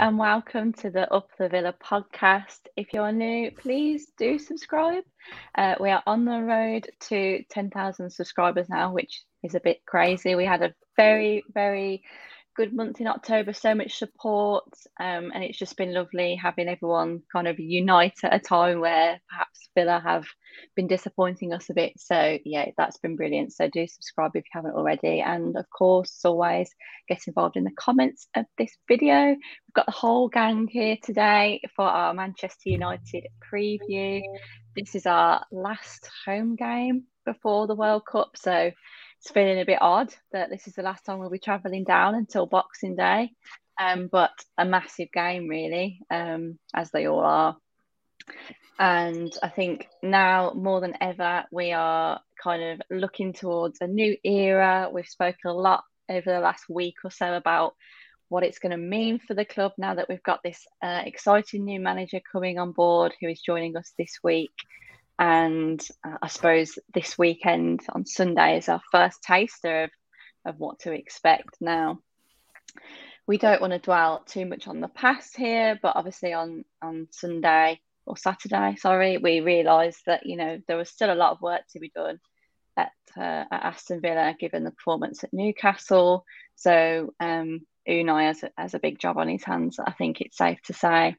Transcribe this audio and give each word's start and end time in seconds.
and 0.00 0.18
welcome 0.18 0.72
to 0.72 0.88
the 0.88 1.12
Up 1.12 1.28
the 1.38 1.46
Villa 1.46 1.74
podcast. 1.74 2.60
If 2.74 2.94
you're 2.94 3.12
new, 3.12 3.50
please 3.50 4.06
do 4.16 4.38
subscribe. 4.38 5.04
Uh, 5.54 5.74
we 5.78 5.90
are 5.90 6.02
on 6.06 6.24
the 6.24 6.40
road 6.40 6.88
to 7.08 7.44
10,000 7.50 8.08
subscribers 8.08 8.70
now, 8.70 8.94
which 8.94 9.24
is 9.42 9.54
a 9.54 9.60
bit 9.60 9.84
crazy. 9.84 10.34
We 10.34 10.46
had 10.46 10.62
a 10.62 10.72
very, 10.96 11.44
very 11.52 12.02
good 12.56 12.74
month 12.74 13.00
in 13.00 13.06
October, 13.06 13.52
so 13.52 13.74
much 13.74 13.98
support, 13.98 14.64
um, 14.98 15.30
and 15.34 15.42
it's 15.44 15.58
just 15.58 15.76
been 15.76 15.94
lovely 15.94 16.34
having 16.34 16.68
everyone 16.68 17.22
kind 17.32 17.48
of 17.48 17.58
unite 17.58 18.18
at 18.22 18.34
a 18.34 18.38
time 18.38 18.80
where 18.80 19.20
perhaps 19.28 19.68
Villa 19.74 20.00
have 20.04 20.26
been 20.76 20.86
disappointing 20.86 21.52
us 21.52 21.70
a 21.70 21.74
bit. 21.74 21.92
So 21.96 22.38
yeah, 22.44 22.70
that's 22.76 22.98
been 22.98 23.16
brilliant. 23.16 23.52
So 23.52 23.68
do 23.68 23.86
subscribe 23.86 24.32
if 24.34 24.44
you 24.44 24.50
haven't 24.52 24.74
already, 24.74 25.20
and 25.20 25.56
of 25.56 25.68
course, 25.70 26.20
as 26.20 26.28
always, 26.28 26.70
get 27.08 27.26
involved 27.26 27.56
in 27.56 27.64
the 27.64 27.70
comments 27.76 28.26
of 28.34 28.46
this 28.58 28.76
video. 28.88 29.28
We've 29.28 29.74
got 29.74 29.86
the 29.86 29.92
whole 29.92 30.28
gang 30.28 30.68
here 30.68 30.96
today 31.02 31.60
for 31.76 31.84
our 31.84 32.14
Manchester 32.14 32.70
United 32.70 33.26
preview. 33.52 34.22
This 34.76 34.94
is 34.94 35.06
our 35.06 35.44
last 35.50 36.08
home 36.24 36.56
game 36.56 37.04
before 37.24 37.66
the 37.66 37.74
World 37.74 38.02
Cup, 38.10 38.36
so 38.36 38.70
it's 39.20 39.30
feeling 39.30 39.60
a 39.60 39.66
bit 39.66 39.82
odd 39.82 40.14
that 40.32 40.48
this 40.48 40.66
is 40.66 40.74
the 40.74 40.82
last 40.82 41.04
time 41.04 41.18
we'll 41.18 41.28
be 41.28 41.38
travelling 41.38 41.84
down 41.84 42.14
until 42.14 42.46
Boxing 42.46 42.96
Day. 42.96 43.32
Um, 43.78 44.08
but 44.10 44.32
a 44.56 44.64
massive 44.64 45.12
game, 45.12 45.46
really, 45.46 46.00
um, 46.10 46.58
as 46.74 46.90
they 46.90 47.06
all 47.06 47.20
are. 47.20 47.56
And 48.78 49.30
I 49.42 49.48
think 49.50 49.88
now 50.02 50.52
more 50.54 50.80
than 50.80 50.94
ever, 51.02 51.44
we 51.52 51.72
are 51.72 52.20
kind 52.42 52.62
of 52.62 52.82
looking 52.90 53.34
towards 53.34 53.78
a 53.82 53.86
new 53.86 54.16
era. 54.24 54.88
We've 54.90 55.06
spoken 55.06 55.50
a 55.50 55.54
lot 55.54 55.84
over 56.08 56.30
the 56.30 56.40
last 56.40 56.64
week 56.70 56.96
or 57.04 57.10
so 57.10 57.34
about 57.34 57.74
what 58.30 58.42
it's 58.42 58.58
going 58.58 58.70
to 58.70 58.78
mean 58.78 59.18
for 59.18 59.34
the 59.34 59.44
club 59.44 59.72
now 59.76 59.94
that 59.94 60.08
we've 60.08 60.22
got 60.22 60.40
this 60.42 60.66
uh, 60.82 61.02
exciting 61.04 61.64
new 61.64 61.80
manager 61.80 62.20
coming 62.32 62.58
on 62.58 62.72
board 62.72 63.12
who 63.20 63.28
is 63.28 63.40
joining 63.40 63.76
us 63.76 63.92
this 63.98 64.18
week. 64.22 64.52
And 65.20 65.86
uh, 66.02 66.16
I 66.22 66.28
suppose 66.28 66.78
this 66.94 67.18
weekend 67.18 67.80
on 67.90 68.06
Sunday 68.06 68.56
is 68.56 68.70
our 68.70 68.80
first 68.90 69.22
taster 69.22 69.84
of, 69.84 69.90
of 70.46 70.58
what 70.58 70.78
to 70.80 70.92
expect 70.92 71.58
now. 71.60 72.00
We 73.26 73.36
don't 73.36 73.60
want 73.60 73.74
to 73.74 73.78
dwell 73.78 74.24
too 74.26 74.46
much 74.46 74.66
on 74.66 74.80
the 74.80 74.88
past 74.88 75.36
here, 75.36 75.78
but 75.80 75.94
obviously 75.94 76.32
on, 76.32 76.64
on 76.80 77.08
Sunday 77.10 77.80
or 78.06 78.16
Saturday, 78.16 78.76
sorry, 78.76 79.18
we 79.18 79.40
realised 79.40 80.00
that, 80.06 80.24
you 80.24 80.38
know, 80.38 80.58
there 80.66 80.78
was 80.78 80.88
still 80.88 81.12
a 81.12 81.14
lot 81.14 81.32
of 81.32 81.42
work 81.42 81.62
to 81.72 81.80
be 81.80 81.92
done 81.94 82.18
at, 82.78 82.92
uh, 83.14 83.44
at 83.50 83.62
Aston 83.62 84.00
Villa 84.00 84.34
given 84.40 84.64
the 84.64 84.70
performance 84.70 85.22
at 85.22 85.34
Newcastle. 85.34 86.24
So 86.56 87.12
um, 87.20 87.60
Unai 87.86 88.28
has 88.28 88.42
has 88.56 88.72
a 88.72 88.78
big 88.78 88.98
job 88.98 89.18
on 89.18 89.28
his 89.28 89.44
hands, 89.44 89.78
I 89.78 89.92
think 89.92 90.22
it's 90.22 90.38
safe 90.38 90.62
to 90.62 90.72
say. 90.72 91.16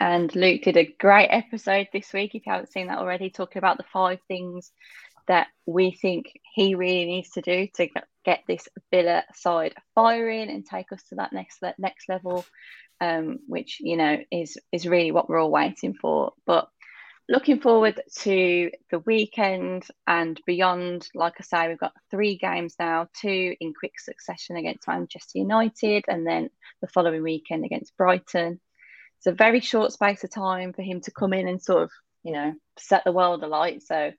And 0.00 0.34
Luke 0.34 0.62
did 0.62 0.76
a 0.76 0.94
great 0.98 1.28
episode 1.28 1.88
this 1.92 2.12
week, 2.12 2.34
if 2.34 2.46
you 2.46 2.52
haven't 2.52 2.72
seen 2.72 2.88
that 2.88 2.98
already, 2.98 3.30
talking 3.30 3.58
about 3.58 3.76
the 3.76 3.84
five 3.92 4.20
things 4.28 4.72
that 5.28 5.48
we 5.66 5.92
think 5.92 6.26
he 6.54 6.74
really 6.74 7.04
needs 7.04 7.30
to 7.30 7.40
do 7.42 7.68
to 7.74 7.88
get 8.24 8.40
this 8.46 8.68
Villa 8.90 9.24
side 9.34 9.74
firing 9.94 10.50
and 10.50 10.66
take 10.66 10.92
us 10.92 11.02
to 11.04 11.16
that 11.16 11.32
next 11.32 11.62
next 11.78 12.08
level, 12.08 12.44
um, 13.00 13.38
which 13.46 13.78
you 13.80 13.96
know 13.96 14.18
is 14.30 14.58
is 14.72 14.86
really 14.86 15.12
what 15.12 15.28
we're 15.28 15.40
all 15.40 15.50
waiting 15.50 15.94
for. 15.94 16.32
But 16.46 16.68
looking 17.28 17.60
forward 17.60 18.00
to 18.18 18.70
the 18.90 18.98
weekend 19.00 19.86
and 20.06 20.40
beyond. 20.46 21.08
Like 21.14 21.34
I 21.38 21.42
say, 21.42 21.68
we've 21.68 21.78
got 21.78 21.94
three 22.10 22.36
games 22.36 22.74
now, 22.78 23.08
two 23.20 23.54
in 23.60 23.74
quick 23.74 24.00
succession 24.00 24.56
against 24.56 24.88
Manchester 24.88 25.38
United, 25.38 26.04
and 26.08 26.26
then 26.26 26.50
the 26.80 26.88
following 26.88 27.22
weekend 27.22 27.64
against 27.64 27.96
Brighton 27.96 28.60
it's 29.22 29.28
a 29.28 29.32
very 29.32 29.60
short 29.60 29.92
space 29.92 30.24
of 30.24 30.30
time 30.30 30.72
for 30.72 30.82
him 30.82 31.00
to 31.00 31.12
come 31.12 31.32
in 31.32 31.46
and 31.46 31.62
sort 31.62 31.84
of, 31.84 31.90
you 32.24 32.32
know, 32.32 32.52
set 32.76 33.04
the 33.04 33.12
world 33.12 33.44
alight. 33.44 33.80
So 33.84 34.10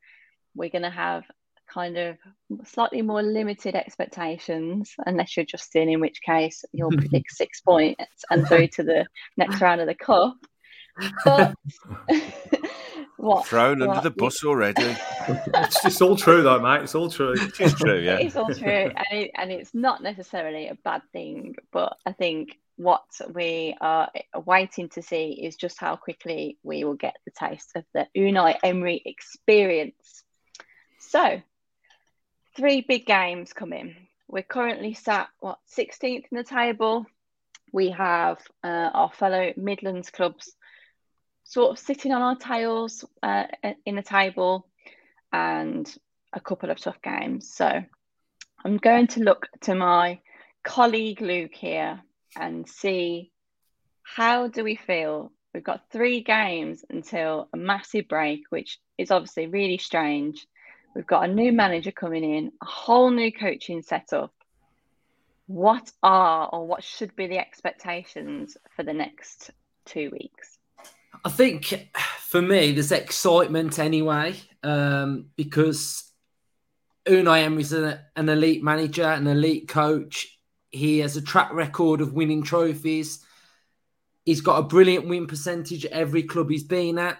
we're 0.55 0.69
going 0.69 0.83
to 0.83 0.89
have 0.89 1.25
kind 1.69 1.97
of 1.97 2.17
slightly 2.63 3.01
more 3.01 3.21
limited 3.21 3.75
expectations, 3.75 4.93
unless 5.05 5.35
you're 5.35 5.45
Justin, 5.45 5.83
in 5.83 5.89
in 5.89 5.99
which 5.99 6.21
case 6.21 6.63
you'll 6.71 6.91
predict 6.97 7.31
six 7.31 7.59
points 7.59 8.23
and 8.29 8.47
through 8.47 8.67
to 8.67 8.83
the 8.83 9.05
next 9.35 9.59
round 9.59 9.81
of 9.81 9.87
the 9.87 9.95
cup. 9.95 10.37
But 11.25 11.53
what 13.17 13.45
thrown 13.45 13.79
what, 13.79 13.89
under 13.89 14.09
the 14.09 14.15
bus 14.15 14.45
already? 14.45 14.95
it's, 15.27 15.83
it's 15.83 16.01
all 16.01 16.15
true, 16.15 16.43
though, 16.43 16.61
mate. 16.61 16.83
It's 16.83 16.95
all 16.95 17.09
true. 17.09 17.35
It's 17.59 17.73
true, 17.73 17.99
yeah. 17.99 18.19
It's 18.19 18.37
all 18.37 18.53
true, 18.53 18.69
and, 18.95 19.19
it, 19.19 19.31
and 19.35 19.51
it's 19.51 19.73
not 19.73 20.01
necessarily 20.01 20.69
a 20.69 20.75
bad 20.75 21.01
thing. 21.11 21.55
But 21.73 21.97
I 22.05 22.13
think 22.13 22.57
what 22.77 23.03
we 23.33 23.75
are 23.79 24.09
waiting 24.45 24.89
to 24.89 25.01
see 25.01 25.31
is 25.43 25.55
just 25.55 25.79
how 25.79 25.95
quickly 25.95 26.57
we 26.63 26.83
will 26.83 26.95
get 26.95 27.17
the 27.25 27.31
taste 27.31 27.71
of 27.75 27.85
the 27.93 28.07
Unai 28.15 28.57
Emery 28.63 29.01
experience. 29.05 30.23
So, 30.99 31.41
three 32.55 32.81
big 32.81 33.05
games 33.05 33.53
coming. 33.53 33.95
We're 34.27 34.43
currently 34.43 34.93
sat 34.93 35.29
what 35.39 35.59
16th 35.77 36.25
in 36.31 36.37
the 36.37 36.43
table. 36.43 37.05
We 37.71 37.91
have 37.91 38.39
uh, 38.63 38.89
our 38.93 39.11
fellow 39.11 39.53
Midlands 39.55 40.09
clubs 40.09 40.51
sort 41.43 41.71
of 41.71 41.79
sitting 41.79 42.11
on 42.11 42.21
our 42.21 42.35
tails 42.35 43.05
uh, 43.21 43.45
in 43.85 43.95
the 43.95 44.01
table, 44.01 44.67
and 45.31 45.93
a 46.31 46.39
couple 46.39 46.71
of 46.71 46.79
tough 46.79 47.01
games. 47.03 47.53
So, 47.53 47.83
I'm 48.65 48.77
going 48.77 49.07
to 49.07 49.19
look 49.19 49.47
to 49.61 49.75
my 49.75 50.19
colleague 50.63 51.21
Luke 51.21 51.53
here 51.53 52.01
and 52.37 52.67
see 52.67 53.31
how 54.03 54.47
do 54.47 54.63
we 54.63 54.75
feel. 54.75 55.31
We've 55.53 55.63
got 55.63 55.89
three 55.91 56.21
games 56.21 56.83
until 56.89 57.49
a 57.53 57.57
massive 57.57 58.07
break, 58.07 58.43
which 58.49 58.79
is 58.97 59.11
obviously 59.11 59.47
really 59.47 59.77
strange. 59.77 60.45
We've 60.95 61.07
got 61.07 61.29
a 61.29 61.33
new 61.33 61.51
manager 61.51 61.91
coming 61.91 62.23
in, 62.23 62.51
a 62.61 62.65
whole 62.65 63.09
new 63.09 63.31
coaching 63.31 63.81
setup. 63.81 64.33
What 65.47 65.91
are 66.01 66.49
or 66.51 66.65
what 66.65 66.83
should 66.83 67.15
be 67.15 67.27
the 67.27 67.37
expectations 67.37 68.57
for 68.75 68.83
the 68.83 68.93
next 68.93 69.51
two 69.85 70.09
weeks? 70.11 70.57
I 71.25 71.29
think 71.29 71.91
for 72.19 72.41
me, 72.41 72.71
there's 72.71 72.91
excitement 72.91 73.79
anyway, 73.79 74.35
um, 74.63 75.27
because 75.35 76.11
Unai 77.05 77.43
Emery's 77.43 77.73
an, 77.73 77.99
an 78.15 78.29
elite 78.29 78.63
manager, 78.63 79.05
an 79.05 79.27
elite 79.27 79.67
coach. 79.67 80.39
He 80.73 80.99
has 80.99 81.15
a 81.15 81.21
track 81.21 81.53
record 81.53 82.01
of 82.01 82.13
winning 82.13 82.41
trophies. 82.41 83.23
He's 84.25 84.41
got 84.41 84.57
a 84.57 84.63
brilliant 84.63 85.07
win 85.07 85.27
percentage 85.27 85.85
at 85.85 85.91
every 85.91 86.23
club 86.23 86.49
he's 86.49 86.63
been 86.63 86.97
at. 86.97 87.19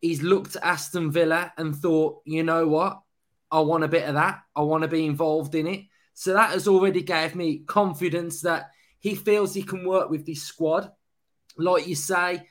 He's 0.00 0.22
looked 0.22 0.56
at 0.56 0.64
Aston 0.64 1.12
Villa 1.12 1.52
and 1.58 1.76
thought, 1.76 2.22
you 2.24 2.42
know 2.42 2.66
what? 2.66 3.00
I 3.50 3.60
want 3.60 3.84
a 3.84 3.88
bit 3.88 4.08
of 4.08 4.14
that. 4.14 4.40
I 4.56 4.62
want 4.62 4.82
to 4.82 4.88
be 4.88 5.04
involved 5.04 5.54
in 5.54 5.66
it. 5.66 5.84
So 6.14 6.32
that 6.32 6.52
has 6.52 6.66
already 6.66 7.02
gave 7.02 7.34
me 7.34 7.58
confidence 7.66 8.40
that 8.40 8.70
he 8.98 9.14
feels 9.14 9.52
he 9.52 9.62
can 9.62 9.86
work 9.86 10.08
with 10.08 10.24
this 10.24 10.42
squad. 10.42 10.90
Like 11.58 11.86
you 11.86 11.94
say, 11.94 12.48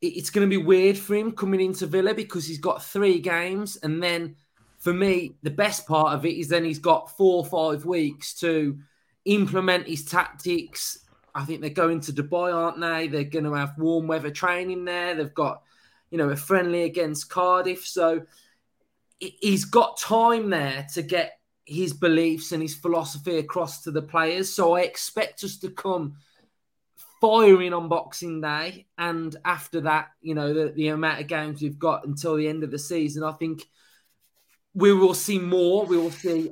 it's 0.00 0.30
going 0.30 0.48
to 0.48 0.56
be 0.58 0.62
weird 0.62 0.96
for 0.96 1.14
him 1.14 1.32
coming 1.32 1.60
into 1.60 1.86
Villa 1.86 2.14
because 2.14 2.46
he's 2.46 2.58
got 2.58 2.82
three 2.82 3.18
games. 3.18 3.76
And 3.76 4.02
then 4.02 4.36
for 4.78 4.94
me, 4.94 5.34
the 5.42 5.50
best 5.50 5.86
part 5.86 6.14
of 6.14 6.24
it 6.24 6.38
is 6.38 6.48
then 6.48 6.64
he's 6.64 6.78
got 6.78 7.14
four 7.18 7.44
or 7.44 7.44
five 7.44 7.84
weeks 7.84 8.34
to 8.40 8.78
implement 9.24 9.86
his 9.86 10.04
tactics. 10.04 10.98
I 11.34 11.44
think 11.44 11.60
they're 11.60 11.70
going 11.70 12.00
to 12.02 12.12
Dubai, 12.12 12.54
aren't 12.54 12.80
they? 12.80 13.08
They're 13.08 13.24
going 13.24 13.44
to 13.44 13.54
have 13.54 13.78
warm 13.78 14.06
weather 14.06 14.30
training 14.30 14.84
there. 14.84 15.14
They've 15.14 15.32
got, 15.32 15.62
you 16.10 16.18
know, 16.18 16.30
a 16.30 16.36
friendly 16.36 16.84
against 16.84 17.30
Cardiff. 17.30 17.86
So 17.86 18.22
he's 19.18 19.64
got 19.64 19.98
time 19.98 20.50
there 20.50 20.86
to 20.94 21.02
get 21.02 21.38
his 21.64 21.92
beliefs 21.92 22.52
and 22.52 22.60
his 22.60 22.74
philosophy 22.74 23.38
across 23.38 23.82
to 23.84 23.90
the 23.90 24.02
players. 24.02 24.52
So 24.52 24.74
I 24.74 24.82
expect 24.82 25.44
us 25.44 25.58
to 25.58 25.70
come 25.70 26.16
firing 27.20 27.72
on 27.72 27.88
Boxing 27.88 28.40
Day. 28.40 28.86
And 28.98 29.34
after 29.44 29.82
that, 29.82 30.08
you 30.20 30.34
know, 30.34 30.52
the, 30.52 30.72
the 30.72 30.88
amount 30.88 31.20
of 31.20 31.28
games 31.28 31.62
we've 31.62 31.78
got 31.78 32.04
until 32.04 32.36
the 32.36 32.48
end 32.48 32.64
of 32.64 32.72
the 32.72 32.78
season, 32.78 33.22
I 33.22 33.32
think 33.32 33.64
we 34.74 34.92
will 34.92 35.14
see 35.14 35.38
more. 35.38 35.86
We 35.86 35.96
will 35.96 36.10
see 36.10 36.50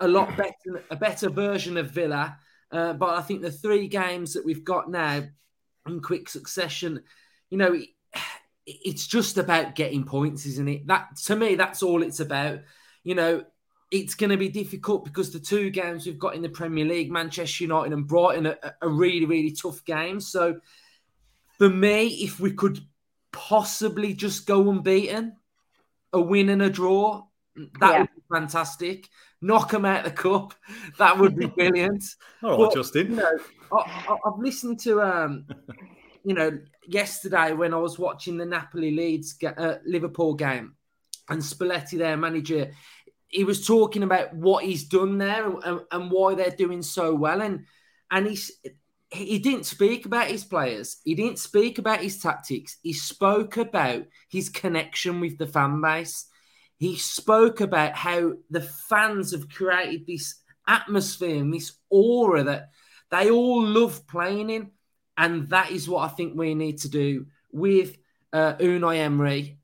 a 0.00 0.08
lot 0.08 0.36
better, 0.36 0.84
a 0.90 0.96
better 0.96 1.30
version 1.30 1.76
of 1.76 1.90
Villa. 1.90 2.38
Uh, 2.70 2.92
but 2.92 3.10
I 3.10 3.22
think 3.22 3.42
the 3.42 3.50
three 3.50 3.88
games 3.88 4.34
that 4.34 4.44
we've 4.44 4.64
got 4.64 4.90
now 4.90 5.22
in 5.86 6.00
quick 6.00 6.28
succession, 6.28 7.02
you 7.50 7.58
know, 7.58 7.72
it, 7.72 7.88
it's 8.66 9.06
just 9.06 9.38
about 9.38 9.76
getting 9.76 10.04
points, 10.04 10.44
isn't 10.46 10.68
it? 10.68 10.86
That 10.88 11.16
to 11.26 11.36
me, 11.36 11.54
that's 11.54 11.82
all 11.82 12.02
it's 12.02 12.20
about. 12.20 12.60
You 13.04 13.14
know, 13.14 13.44
it's 13.90 14.14
going 14.14 14.30
to 14.30 14.36
be 14.36 14.48
difficult 14.48 15.04
because 15.04 15.30
the 15.32 15.38
two 15.38 15.70
games 15.70 16.04
we've 16.04 16.18
got 16.18 16.34
in 16.34 16.42
the 16.42 16.48
Premier 16.48 16.84
League, 16.84 17.12
Manchester 17.12 17.64
United 17.64 17.92
and 17.92 18.06
Brighton, 18.06 18.48
are, 18.48 18.58
are 18.82 18.88
really, 18.88 19.26
really 19.26 19.52
tough 19.52 19.84
games. 19.84 20.28
So 20.28 20.60
for 21.58 21.68
me, 21.68 22.08
if 22.08 22.40
we 22.40 22.52
could 22.52 22.80
possibly 23.32 24.14
just 24.14 24.46
go 24.46 24.68
unbeaten, 24.70 25.36
a 26.12 26.20
win 26.20 26.48
and 26.48 26.62
a 26.62 26.70
draw, 26.70 27.24
that 27.80 27.92
yeah. 27.92 28.00
would 28.00 28.14
be 28.14 28.22
fantastic. 28.32 29.08
Knock 29.42 29.70
them 29.70 29.84
out 29.84 30.04
the 30.04 30.10
cup. 30.10 30.54
That 30.98 31.18
would 31.18 31.36
be 31.36 31.46
brilliant. 31.46 32.04
All 32.42 32.64
right, 32.64 32.74
Justin. 32.74 33.10
You 33.10 33.16
know, 33.16 33.38
I, 33.72 34.16
have 34.24 34.38
listened 34.38 34.80
to, 34.80 35.02
um, 35.02 35.46
you 36.24 36.34
know, 36.34 36.58
yesterday 36.86 37.52
when 37.52 37.74
I 37.74 37.78
was 37.78 37.98
watching 37.98 38.38
the 38.38 38.46
Napoli 38.46 38.92
Leeds 38.92 39.36
uh, 39.44 39.76
Liverpool 39.84 40.34
game, 40.34 40.76
and 41.28 41.42
Spalletti, 41.42 41.98
their 41.98 42.16
manager, 42.16 42.72
he 43.28 43.44
was 43.44 43.66
talking 43.66 44.02
about 44.02 44.34
what 44.34 44.64
he's 44.64 44.84
done 44.84 45.18
there 45.18 45.46
and, 45.46 45.80
and 45.90 46.10
why 46.10 46.34
they're 46.34 46.50
doing 46.50 46.82
so 46.82 47.14
well. 47.14 47.42
And 47.42 47.66
and 48.10 48.26
he's 48.26 48.52
he 49.10 49.38
didn't 49.38 49.66
speak 49.66 50.06
about 50.06 50.28
his 50.28 50.44
players. 50.44 50.98
He 51.04 51.14
didn't 51.14 51.38
speak 51.38 51.78
about 51.78 52.00
his 52.00 52.20
tactics. 52.20 52.76
He 52.82 52.92
spoke 52.92 53.56
about 53.56 54.04
his 54.28 54.48
connection 54.48 55.20
with 55.20 55.38
the 55.38 55.46
fan 55.46 55.80
base. 55.80 56.26
He 56.78 56.96
spoke 56.96 57.60
about 57.60 57.94
how 57.94 58.34
the 58.50 58.60
fans 58.60 59.32
have 59.32 59.48
created 59.48 60.06
this 60.06 60.36
atmosphere 60.68 61.38
and 61.38 61.52
this 61.52 61.72
aura 61.88 62.44
that 62.44 62.70
they 63.10 63.30
all 63.30 63.64
love 63.64 64.06
playing 64.06 64.50
in. 64.50 64.70
And 65.16 65.48
that 65.48 65.70
is 65.70 65.88
what 65.88 66.10
I 66.10 66.12
think 66.12 66.36
we 66.36 66.54
need 66.54 66.78
to 66.78 66.90
do 66.90 67.26
with 67.50 67.96
uh, 68.32 68.54
Unai 68.54 68.98
Emery 68.98 69.58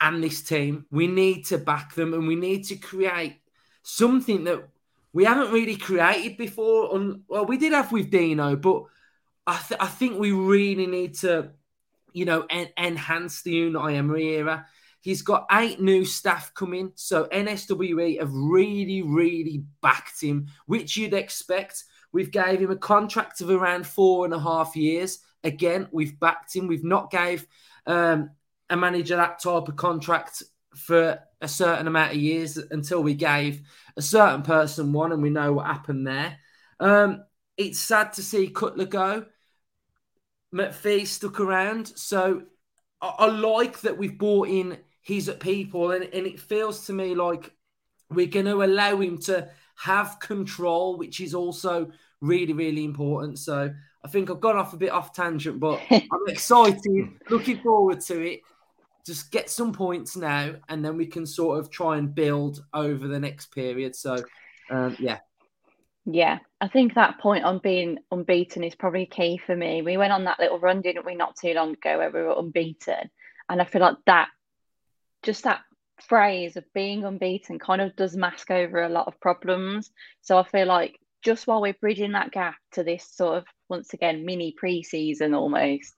and 0.00 0.22
this 0.22 0.42
team. 0.42 0.86
We 0.90 1.08
need 1.08 1.46
to 1.46 1.58
back 1.58 1.94
them 1.94 2.14
and 2.14 2.28
we 2.28 2.36
need 2.36 2.64
to 2.66 2.76
create 2.76 3.40
something 3.82 4.44
that 4.44 4.68
we 5.12 5.24
haven't 5.24 5.52
really 5.52 5.76
created 5.76 6.36
before. 6.36 6.94
On 6.94 7.22
well, 7.28 7.46
we 7.46 7.56
did 7.56 7.72
have 7.72 7.90
with 7.90 8.10
Dino, 8.10 8.54
but 8.54 8.84
I, 9.46 9.56
th- 9.56 9.80
I 9.80 9.86
think 9.86 10.18
we 10.18 10.30
really 10.30 10.86
need 10.86 11.14
to, 11.18 11.50
you 12.12 12.24
know, 12.24 12.46
en- 12.48 12.70
enhance 12.78 13.42
the 13.42 13.54
Unai 13.54 13.96
Emery 13.96 14.28
era. 14.36 14.66
He's 15.02 15.22
got 15.22 15.46
eight 15.50 15.80
new 15.80 16.04
staff 16.04 16.52
coming, 16.54 16.92
so 16.94 17.24
NSWE 17.26 18.18
have 18.20 18.32
really, 18.32 19.02
really 19.02 19.64
backed 19.80 20.20
him, 20.20 20.48
which 20.66 20.96
you'd 20.96 21.14
expect. 21.14 21.84
We've 22.12 22.30
gave 22.30 22.60
him 22.60 22.70
a 22.70 22.76
contract 22.76 23.40
of 23.40 23.50
around 23.50 23.86
four 23.86 24.26
and 24.26 24.34
a 24.34 24.38
half 24.38 24.76
years. 24.76 25.20
Again, 25.42 25.88
we've 25.90 26.20
backed 26.20 26.54
him. 26.54 26.66
We've 26.66 26.84
not 26.84 27.10
gave 27.10 27.46
um, 27.86 28.30
a 28.68 28.76
manager 28.76 29.16
that 29.16 29.38
type 29.38 29.68
of 29.68 29.76
contract 29.76 30.42
for 30.76 31.18
a 31.40 31.48
certain 31.48 31.86
amount 31.86 32.12
of 32.12 32.18
years 32.18 32.58
until 32.58 33.02
we 33.02 33.14
gave 33.14 33.62
a 33.96 34.02
certain 34.02 34.42
person 34.42 34.92
one, 34.92 35.12
and 35.12 35.22
we 35.22 35.30
know 35.30 35.54
what 35.54 35.66
happened 35.66 36.06
there. 36.06 36.38
Um, 36.78 37.24
it's 37.56 37.80
sad 37.80 38.12
to 38.14 38.22
see 38.22 38.48
Cutler 38.48 38.84
go. 38.84 39.24
MacPhee 40.54 41.06
stuck 41.06 41.40
around, 41.40 41.86
so 41.86 42.42
I, 43.00 43.08
I 43.18 43.26
like 43.28 43.80
that 43.80 43.96
we've 43.96 44.18
brought 44.18 44.48
in 44.48 44.76
his 45.10 45.30
people, 45.40 45.92
and, 45.92 46.04
and 46.04 46.26
it 46.26 46.40
feels 46.40 46.86
to 46.86 46.92
me 46.92 47.14
like 47.14 47.52
we're 48.10 48.26
going 48.26 48.46
to 48.46 48.62
allow 48.62 49.00
him 49.00 49.18
to 49.18 49.48
have 49.76 50.18
control, 50.20 50.96
which 50.96 51.20
is 51.20 51.34
also 51.34 51.90
really, 52.20 52.52
really 52.52 52.84
important. 52.84 53.38
So 53.38 53.72
I 54.04 54.08
think 54.08 54.30
I've 54.30 54.40
gone 54.40 54.56
off 54.56 54.72
a 54.72 54.76
bit 54.76 54.90
off 54.90 55.12
tangent, 55.12 55.60
but 55.60 55.80
I'm 55.90 56.28
excited, 56.28 57.08
looking 57.28 57.58
forward 57.58 58.00
to 58.02 58.20
it 58.20 58.40
just 59.06 59.30
get 59.30 59.50
some 59.50 59.72
points 59.72 60.16
now, 60.16 60.54
and 60.68 60.84
then 60.84 60.96
we 60.96 61.06
can 61.06 61.26
sort 61.26 61.58
of 61.58 61.70
try 61.70 61.96
and 61.96 62.14
build 62.14 62.64
over 62.72 63.08
the 63.08 63.18
next 63.18 63.46
period. 63.46 63.96
So, 63.96 64.22
um, 64.70 64.96
yeah. 64.98 65.18
Yeah, 66.04 66.38
I 66.60 66.68
think 66.68 66.94
that 66.94 67.18
point 67.18 67.44
on 67.44 67.58
being 67.58 67.98
unbeaten 68.10 68.64
is 68.64 68.74
probably 68.74 69.06
key 69.06 69.38
for 69.44 69.54
me. 69.54 69.82
We 69.82 69.96
went 69.96 70.12
on 70.12 70.24
that 70.24 70.40
little 70.40 70.58
run, 70.58 70.80
didn't 70.80 71.06
we, 71.06 71.14
not 71.14 71.36
too 71.36 71.54
long 71.54 71.72
ago, 71.72 71.98
where 71.98 72.10
we 72.10 72.22
were 72.22 72.38
unbeaten. 72.38 73.10
And 73.48 73.60
I 73.60 73.64
feel 73.64 73.82
like 73.82 73.96
that, 74.06 74.28
just 75.22 75.44
that 75.44 75.60
phrase 76.00 76.56
of 76.56 76.64
being 76.74 77.04
unbeaten 77.04 77.58
kind 77.58 77.80
of 77.80 77.94
does 77.96 78.16
mask 78.16 78.50
over 78.50 78.82
a 78.82 78.88
lot 78.88 79.06
of 79.06 79.20
problems. 79.20 79.90
So 80.22 80.38
I 80.38 80.44
feel 80.44 80.66
like 80.66 80.98
just 81.22 81.46
while 81.46 81.60
we're 81.60 81.74
bridging 81.74 82.12
that 82.12 82.32
gap 82.32 82.56
to 82.72 82.82
this 82.82 83.04
sort 83.04 83.38
of, 83.38 83.44
once 83.68 83.92
again, 83.92 84.24
mini 84.24 84.54
pre 84.56 84.82
season 84.82 85.34
almost, 85.34 85.94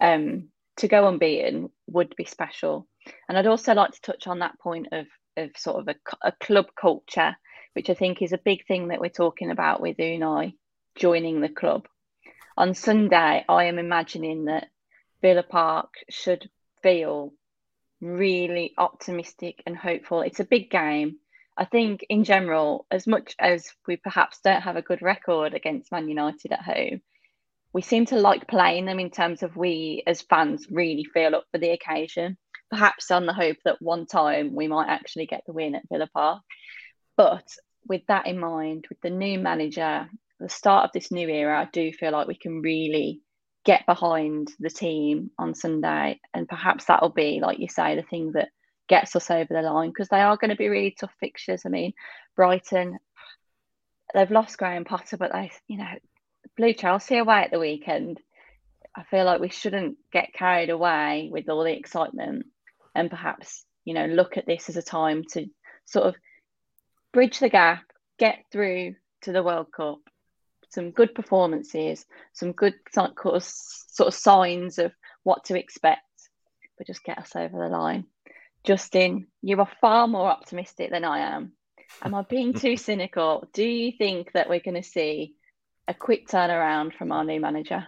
um, 0.00 0.48
to 0.76 0.88
go 0.88 1.08
unbeaten 1.08 1.70
would 1.88 2.14
be 2.16 2.24
special. 2.24 2.86
And 3.28 3.36
I'd 3.36 3.46
also 3.46 3.74
like 3.74 3.92
to 3.92 4.00
touch 4.00 4.26
on 4.26 4.40
that 4.40 4.58
point 4.60 4.88
of 4.92 5.06
of 5.36 5.50
sort 5.56 5.80
of 5.80 5.88
a, 5.88 5.94
a 6.22 6.32
club 6.32 6.66
culture, 6.80 7.36
which 7.74 7.90
I 7.90 7.94
think 7.94 8.20
is 8.20 8.32
a 8.32 8.38
big 8.38 8.66
thing 8.66 8.88
that 8.88 9.00
we're 9.00 9.08
talking 9.08 9.50
about 9.50 9.80
with 9.80 9.96
Unai 9.96 10.54
joining 10.96 11.40
the 11.40 11.48
club. 11.48 11.86
On 12.56 12.74
Sunday, 12.74 13.44
I 13.48 13.64
am 13.64 13.78
imagining 13.78 14.46
that 14.46 14.68
Villa 15.22 15.42
Park 15.42 15.94
should 16.10 16.50
feel 16.82 17.32
really 18.00 18.74
optimistic 18.78 19.62
and 19.66 19.76
hopeful. 19.76 20.22
It's 20.22 20.40
a 20.40 20.44
big 20.44 20.70
game. 20.70 21.18
I 21.56 21.64
think, 21.64 22.04
in 22.08 22.24
general, 22.24 22.86
as 22.90 23.06
much 23.06 23.34
as 23.38 23.68
we 23.86 23.96
perhaps 23.96 24.40
don't 24.42 24.62
have 24.62 24.76
a 24.76 24.82
good 24.82 25.02
record 25.02 25.52
against 25.52 25.92
Man 25.92 26.08
United 26.08 26.52
at 26.52 26.62
home, 26.62 27.02
we 27.72 27.82
seem 27.82 28.06
to 28.06 28.16
like 28.16 28.48
playing 28.48 28.86
them 28.86 28.98
in 28.98 29.10
terms 29.10 29.42
of 29.42 29.56
we 29.56 30.02
as 30.06 30.22
fans 30.22 30.66
really 30.70 31.04
feel 31.04 31.34
up 31.34 31.44
for 31.52 31.58
the 31.58 31.70
occasion. 31.70 32.36
Perhaps 32.70 33.10
on 33.10 33.26
the 33.26 33.32
hope 33.32 33.58
that 33.64 33.82
one 33.82 34.06
time 34.06 34.54
we 34.54 34.68
might 34.68 34.88
actually 34.88 35.26
get 35.26 35.42
the 35.46 35.52
win 35.52 35.74
at 35.74 35.88
Villa 35.90 36.08
Park. 36.12 36.42
But 37.16 37.46
with 37.86 38.02
that 38.08 38.26
in 38.26 38.38
mind, 38.38 38.86
with 38.88 39.00
the 39.02 39.10
new 39.10 39.38
manager, 39.38 40.08
the 40.38 40.48
start 40.48 40.84
of 40.84 40.92
this 40.92 41.10
new 41.10 41.28
era, 41.28 41.60
I 41.60 41.68
do 41.70 41.92
feel 41.92 42.12
like 42.12 42.28
we 42.28 42.36
can 42.36 42.62
really 42.62 43.20
get 43.64 43.86
behind 43.86 44.48
the 44.58 44.70
team 44.70 45.30
on 45.38 45.54
Sunday. 45.54 46.20
And 46.34 46.48
perhaps 46.48 46.86
that'll 46.86 47.10
be, 47.10 47.40
like 47.40 47.58
you 47.58 47.68
say, 47.68 47.96
the 47.96 48.02
thing 48.02 48.32
that 48.32 48.48
gets 48.88 49.14
us 49.14 49.30
over 49.30 49.48
the 49.50 49.62
line 49.62 49.90
because 49.90 50.08
they 50.08 50.20
are 50.20 50.36
going 50.36 50.50
to 50.50 50.56
be 50.56 50.68
really 50.68 50.94
tough 50.98 51.12
fixtures. 51.20 51.62
I 51.64 51.68
mean, 51.68 51.92
Brighton, 52.36 52.98
they've 54.14 54.30
lost 54.30 54.58
Graham 54.58 54.84
Potter, 54.84 55.16
but 55.16 55.32
they, 55.32 55.50
you 55.68 55.78
know, 55.78 55.94
blew 56.56 56.72
Chelsea 56.72 57.18
away 57.18 57.42
at 57.42 57.50
the 57.50 57.58
weekend. 57.58 58.20
I 58.94 59.04
feel 59.04 59.24
like 59.24 59.40
we 59.40 59.50
shouldn't 59.50 59.98
get 60.12 60.34
carried 60.34 60.70
away 60.70 61.28
with 61.30 61.48
all 61.48 61.62
the 61.62 61.76
excitement 61.76 62.46
and 62.94 63.08
perhaps, 63.08 63.64
you 63.84 63.94
know, 63.94 64.06
look 64.06 64.36
at 64.36 64.46
this 64.46 64.68
as 64.68 64.76
a 64.76 64.82
time 64.82 65.24
to 65.32 65.46
sort 65.84 66.06
of 66.06 66.16
bridge 67.12 67.38
the 67.38 67.48
gap, 67.48 67.84
get 68.18 68.44
through 68.50 68.96
to 69.22 69.32
the 69.32 69.42
World 69.42 69.68
Cup, 69.72 70.00
some 70.70 70.90
good 70.90 71.14
performances, 71.14 72.04
some 72.32 72.52
good 72.52 72.74
sort 72.92 74.08
of 74.08 74.14
signs 74.14 74.78
of 74.78 74.92
what 75.22 75.44
to 75.44 75.58
expect, 75.58 76.00
but 76.78 76.86
just 76.86 77.04
get 77.04 77.18
us 77.18 77.36
over 77.36 77.58
the 77.58 77.68
line. 77.68 78.06
Justin, 78.64 79.26
you 79.42 79.58
are 79.60 79.70
far 79.80 80.06
more 80.06 80.28
optimistic 80.28 80.90
than 80.90 81.04
I 81.04 81.36
am. 81.36 81.52
Am 82.02 82.14
I 82.14 82.22
being 82.22 82.54
too 82.54 82.76
cynical? 82.78 83.48
Do 83.52 83.64
you 83.64 83.92
think 83.92 84.32
that 84.32 84.48
we're 84.48 84.60
going 84.60 84.80
to 84.80 84.82
see 84.82 85.34
a 85.90 85.94
quick 85.94 86.28
turnaround 86.28 86.94
from 86.94 87.10
our 87.10 87.24
new 87.24 87.40
manager. 87.40 87.84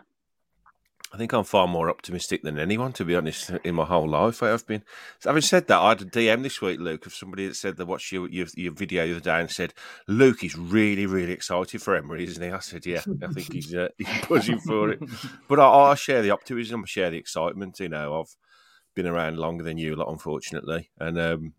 I 1.13 1.19
think 1.19 1.35
I'm 1.35 1.45
far 1.45 1.69
more 1.69 1.91
optimistic 1.91 2.43
than 2.43 2.59
anyone, 2.59 2.95
to 2.95 3.05
be 3.05 3.15
honest, 3.15 3.51
in 3.65 3.75
my 3.75 3.85
whole 3.85 4.09
life. 4.09 4.43
I 4.43 4.49
have 4.49 4.67
been. 4.67 4.83
Having 5.23 5.43
said 5.43 5.67
that, 5.67 5.79
I 5.79 5.91
had 5.91 6.01
a 6.01 6.05
DM 6.07 6.43
this 6.43 6.63
week, 6.63 6.81
Luke, 6.81 7.05
of 7.05 7.13
somebody 7.13 7.47
that 7.47 7.55
said 7.55 7.77
they 7.77 7.85
watched 7.85 8.13
your, 8.13 8.31
your, 8.31 8.47
your 8.57 8.73
video 8.73 9.07
the 9.07 9.13
other 9.13 9.21
day 9.21 9.41
and 9.41 9.51
said, 9.51 9.75
Luke 10.09 10.43
is 10.43 10.57
really, 10.57 11.05
really 11.05 11.33
excited 11.33 11.83
for 11.83 11.95
Emery, 11.95 12.25
isn't 12.25 12.43
he? 12.43 12.51
I 12.51 12.61
said, 12.61 12.87
yeah, 12.87 13.03
I 13.23 13.27
think 13.27 13.53
he's, 13.53 13.75
uh, 13.75 13.89
he's 13.99 14.27
buzzing 14.27 14.61
for 14.61 14.91
it. 14.91 15.03
But 15.49 15.61
I, 15.61 15.91
I, 15.91 15.95
share 15.97 16.23
the 16.23 16.31
optimism, 16.31 16.83
I 16.83 16.87
share 16.87 17.11
the 17.11 17.19
excitement. 17.19 17.79
You 17.79 17.91
know, 17.91 18.21
I've 18.21 18.35
been 18.95 19.07
around 19.07 19.37
longer 19.37 19.65
than 19.65 19.77
you, 19.77 19.95
lot, 19.95 20.11
unfortunately. 20.11 20.91
And 20.99 21.19
um, 21.19 21.55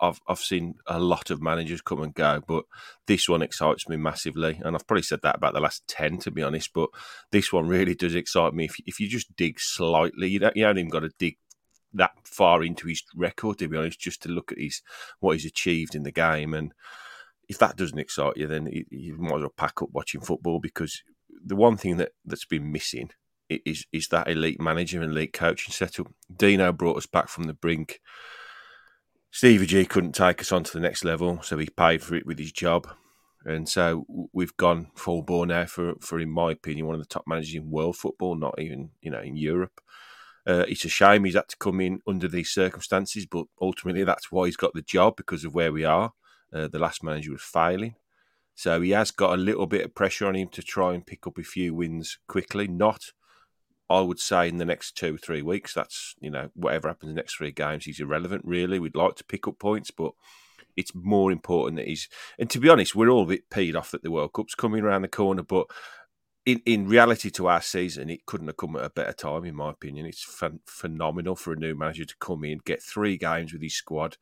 I've 0.00 0.20
I've 0.26 0.38
seen 0.38 0.76
a 0.86 0.98
lot 0.98 1.30
of 1.30 1.42
managers 1.42 1.82
come 1.82 2.02
and 2.02 2.14
go, 2.14 2.42
but 2.46 2.64
this 3.06 3.28
one 3.28 3.42
excites 3.42 3.88
me 3.88 3.96
massively, 3.96 4.60
and 4.64 4.74
I've 4.74 4.86
probably 4.86 5.02
said 5.02 5.20
that 5.22 5.36
about 5.36 5.52
the 5.54 5.60
last 5.60 5.86
ten, 5.86 6.18
to 6.18 6.30
be 6.30 6.42
honest. 6.42 6.72
But 6.72 6.88
this 7.30 7.52
one 7.52 7.68
really 7.68 7.94
does 7.94 8.14
excite 8.14 8.54
me. 8.54 8.64
If 8.64 8.76
if 8.86 9.00
you 9.00 9.08
just 9.08 9.36
dig 9.36 9.60
slightly, 9.60 10.28
you 10.28 10.38
don't 10.38 10.56
you 10.56 10.64
haven't 10.64 10.78
even 10.78 10.90
got 10.90 11.00
to 11.00 11.10
dig 11.18 11.36
that 11.92 12.12
far 12.24 12.62
into 12.62 12.88
his 12.88 13.02
record, 13.14 13.58
to 13.58 13.68
be 13.68 13.76
honest, 13.76 14.00
just 14.00 14.22
to 14.22 14.28
look 14.28 14.52
at 14.52 14.58
his 14.58 14.80
what 15.18 15.32
he's 15.32 15.44
achieved 15.44 15.94
in 15.94 16.04
the 16.04 16.12
game. 16.12 16.54
And 16.54 16.72
if 17.48 17.58
that 17.58 17.76
doesn't 17.76 17.98
excite 17.98 18.36
you, 18.36 18.46
then 18.46 18.66
you, 18.66 18.84
you 18.90 19.18
might 19.18 19.36
as 19.36 19.40
well 19.40 19.54
pack 19.56 19.82
up 19.82 19.90
watching 19.92 20.20
football 20.20 20.60
because 20.60 21.02
the 21.44 21.56
one 21.56 21.76
thing 21.76 21.98
that 21.98 22.12
that's 22.24 22.46
been 22.46 22.72
missing 22.72 23.10
is 23.50 23.86
is 23.92 24.08
that 24.08 24.28
elite 24.28 24.60
manager 24.60 25.02
and 25.02 25.12
elite 25.12 25.32
coaching 25.32 25.72
setup. 25.72 26.06
Dino 26.34 26.72
brought 26.72 26.96
us 26.96 27.06
back 27.06 27.28
from 27.28 27.44
the 27.44 27.52
brink 27.52 28.00
Stevie 29.32 29.66
G 29.66 29.84
couldn't 29.84 30.12
take 30.12 30.40
us 30.40 30.50
on 30.50 30.64
to 30.64 30.72
the 30.72 30.80
next 30.80 31.04
level, 31.04 31.40
so 31.42 31.56
he 31.56 31.66
paid 31.66 32.02
for 32.02 32.14
it 32.16 32.26
with 32.26 32.38
his 32.38 32.52
job. 32.52 32.88
And 33.44 33.68
so 33.68 34.04
we've 34.32 34.56
gone 34.56 34.90
full 34.96 35.22
bore 35.22 35.46
now 35.46 35.66
for, 35.66 35.94
for, 36.00 36.20
in 36.20 36.28
my 36.28 36.52
opinion, 36.52 36.86
one 36.86 36.94
of 36.94 37.00
the 37.00 37.06
top 37.06 37.24
managers 37.26 37.54
in 37.54 37.70
world 37.70 37.96
football, 37.96 38.34
not 38.34 38.60
even, 38.60 38.90
you 39.00 39.10
know, 39.10 39.20
in 39.20 39.36
Europe. 39.36 39.80
Uh, 40.46 40.64
it's 40.68 40.84
a 40.84 40.88
shame 40.88 41.24
he's 41.24 41.34
had 41.34 41.48
to 41.48 41.56
come 41.56 41.80
in 41.80 42.00
under 42.06 42.26
these 42.26 42.50
circumstances, 42.50 43.24
but 43.24 43.46
ultimately 43.60 44.04
that's 44.04 44.32
why 44.32 44.46
he's 44.46 44.56
got 44.56 44.74
the 44.74 44.82
job 44.82 45.16
because 45.16 45.44
of 45.44 45.54
where 45.54 45.72
we 45.72 45.84
are. 45.84 46.12
Uh, 46.52 46.68
the 46.68 46.78
last 46.78 47.02
manager 47.02 47.32
was 47.32 47.42
failing. 47.42 47.94
So 48.56 48.80
he 48.80 48.90
has 48.90 49.10
got 49.10 49.32
a 49.32 49.40
little 49.40 49.66
bit 49.66 49.84
of 49.84 49.94
pressure 49.94 50.26
on 50.26 50.34
him 50.34 50.48
to 50.48 50.62
try 50.62 50.92
and 50.92 51.06
pick 51.06 51.26
up 51.26 51.38
a 51.38 51.42
few 51.42 51.72
wins 51.72 52.18
quickly, 52.26 52.66
not 52.68 53.12
I 53.90 54.00
would 54.00 54.20
say 54.20 54.48
in 54.48 54.58
the 54.58 54.64
next 54.64 54.96
two, 54.96 55.18
three 55.18 55.42
weeks, 55.42 55.74
that's, 55.74 56.14
you 56.20 56.30
know, 56.30 56.50
whatever 56.54 56.88
happens 56.88 57.10
in 57.10 57.16
the 57.16 57.20
next 57.20 57.36
three 57.36 57.50
games, 57.50 57.84
he's 57.84 57.98
irrelevant, 57.98 58.42
really. 58.44 58.78
We'd 58.78 58.94
like 58.94 59.16
to 59.16 59.24
pick 59.24 59.48
up 59.48 59.58
points, 59.58 59.90
but 59.90 60.12
it's 60.76 60.94
more 60.94 61.32
important 61.32 61.76
that 61.76 61.88
he's. 61.88 62.08
And 62.38 62.48
to 62.50 62.60
be 62.60 62.68
honest, 62.68 62.94
we're 62.94 63.10
all 63.10 63.24
a 63.24 63.26
bit 63.26 63.50
peed 63.50 63.74
off 63.74 63.90
that 63.90 64.04
the 64.04 64.10
World 64.12 64.32
Cup's 64.32 64.54
coming 64.54 64.84
around 64.84 65.02
the 65.02 65.08
corner, 65.08 65.42
but 65.42 65.66
in, 66.46 66.62
in 66.64 66.88
reality 66.88 67.30
to 67.30 67.48
our 67.48 67.60
season, 67.60 68.08
it 68.08 68.26
couldn't 68.26 68.46
have 68.46 68.56
come 68.56 68.76
at 68.76 68.84
a 68.84 68.90
better 68.90 69.12
time, 69.12 69.44
in 69.44 69.56
my 69.56 69.70
opinion. 69.70 70.06
It's 70.06 70.38
ph- 70.38 70.52
phenomenal 70.66 71.36
for 71.36 71.52
a 71.52 71.56
new 71.56 71.74
manager 71.74 72.04
to 72.04 72.16
come 72.20 72.44
in, 72.44 72.60
get 72.64 72.82
three 72.82 73.16
games 73.16 73.52
with 73.52 73.62
his 73.62 73.74
squad, 73.74 74.16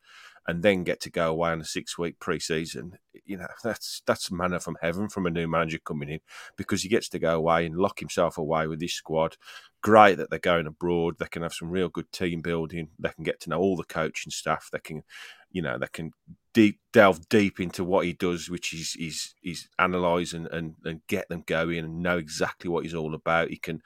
and 0.49 0.63
then 0.63 0.83
get 0.83 0.99
to 0.99 1.11
go 1.11 1.29
away 1.29 1.51
on 1.51 1.61
a 1.61 1.65
six 1.65 1.95
week 1.95 2.19
pre-season. 2.19 2.97
You 3.23 3.37
know, 3.37 3.45
that's 3.63 4.01
that's 4.07 4.31
manna 4.31 4.59
from 4.59 4.77
heaven 4.81 5.07
from 5.07 5.27
a 5.27 5.29
new 5.29 5.47
manager 5.47 5.77
coming 5.77 6.09
in 6.09 6.21
because 6.57 6.81
he 6.81 6.89
gets 6.89 7.07
to 7.09 7.19
go 7.19 7.35
away 7.35 7.67
and 7.67 7.77
lock 7.77 7.99
himself 7.99 8.39
away 8.39 8.65
with 8.65 8.81
his 8.81 8.95
squad. 8.95 9.37
Great 9.83 10.15
that 10.15 10.31
they're 10.31 10.39
going 10.39 10.65
abroad. 10.65 11.17
They 11.19 11.27
can 11.27 11.43
have 11.43 11.53
some 11.53 11.69
real 11.69 11.87
good 11.87 12.11
team 12.11 12.41
building. 12.41 12.89
They 12.97 13.09
can 13.09 13.23
get 13.23 13.39
to 13.41 13.51
know 13.51 13.59
all 13.59 13.77
the 13.77 13.83
coaching 13.83 14.31
staff. 14.31 14.69
They 14.71 14.79
can, 14.79 15.03
you 15.51 15.61
know, 15.61 15.77
they 15.77 15.87
can 15.93 16.13
deep 16.55 16.79
delve 16.93 17.29
deep 17.29 17.59
into 17.59 17.83
what 17.83 18.05
he 18.05 18.13
does, 18.13 18.49
which 18.49 18.73
is 18.73 18.95
is 18.99 19.35
is 19.43 19.69
analyze 19.77 20.33
and, 20.33 20.47
and, 20.47 20.73
and 20.83 21.01
get 21.05 21.29
them 21.29 21.43
going 21.45 21.77
and 21.77 22.01
know 22.01 22.17
exactly 22.17 22.71
what 22.71 22.85
he's 22.85 22.95
all 22.95 23.13
about. 23.13 23.49
He 23.49 23.57
can 23.57 23.83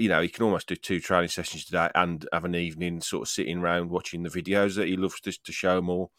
you 0.00 0.08
know, 0.08 0.22
he 0.22 0.28
can 0.28 0.44
almost 0.44 0.68
do 0.68 0.76
two 0.76 0.98
training 0.98 1.28
sessions 1.28 1.64
today 1.64 1.90
and 1.94 2.26
have 2.32 2.44
an 2.44 2.54
evening 2.54 3.00
sort 3.02 3.22
of 3.22 3.28
sitting 3.28 3.58
around 3.58 3.90
watching 3.90 4.22
the 4.22 4.30
videos 4.30 4.74
that 4.76 4.88
he 4.88 4.96
loves 4.96 5.20
to, 5.20 5.32
to 5.32 5.52
show 5.52 5.80
more. 5.82 6.10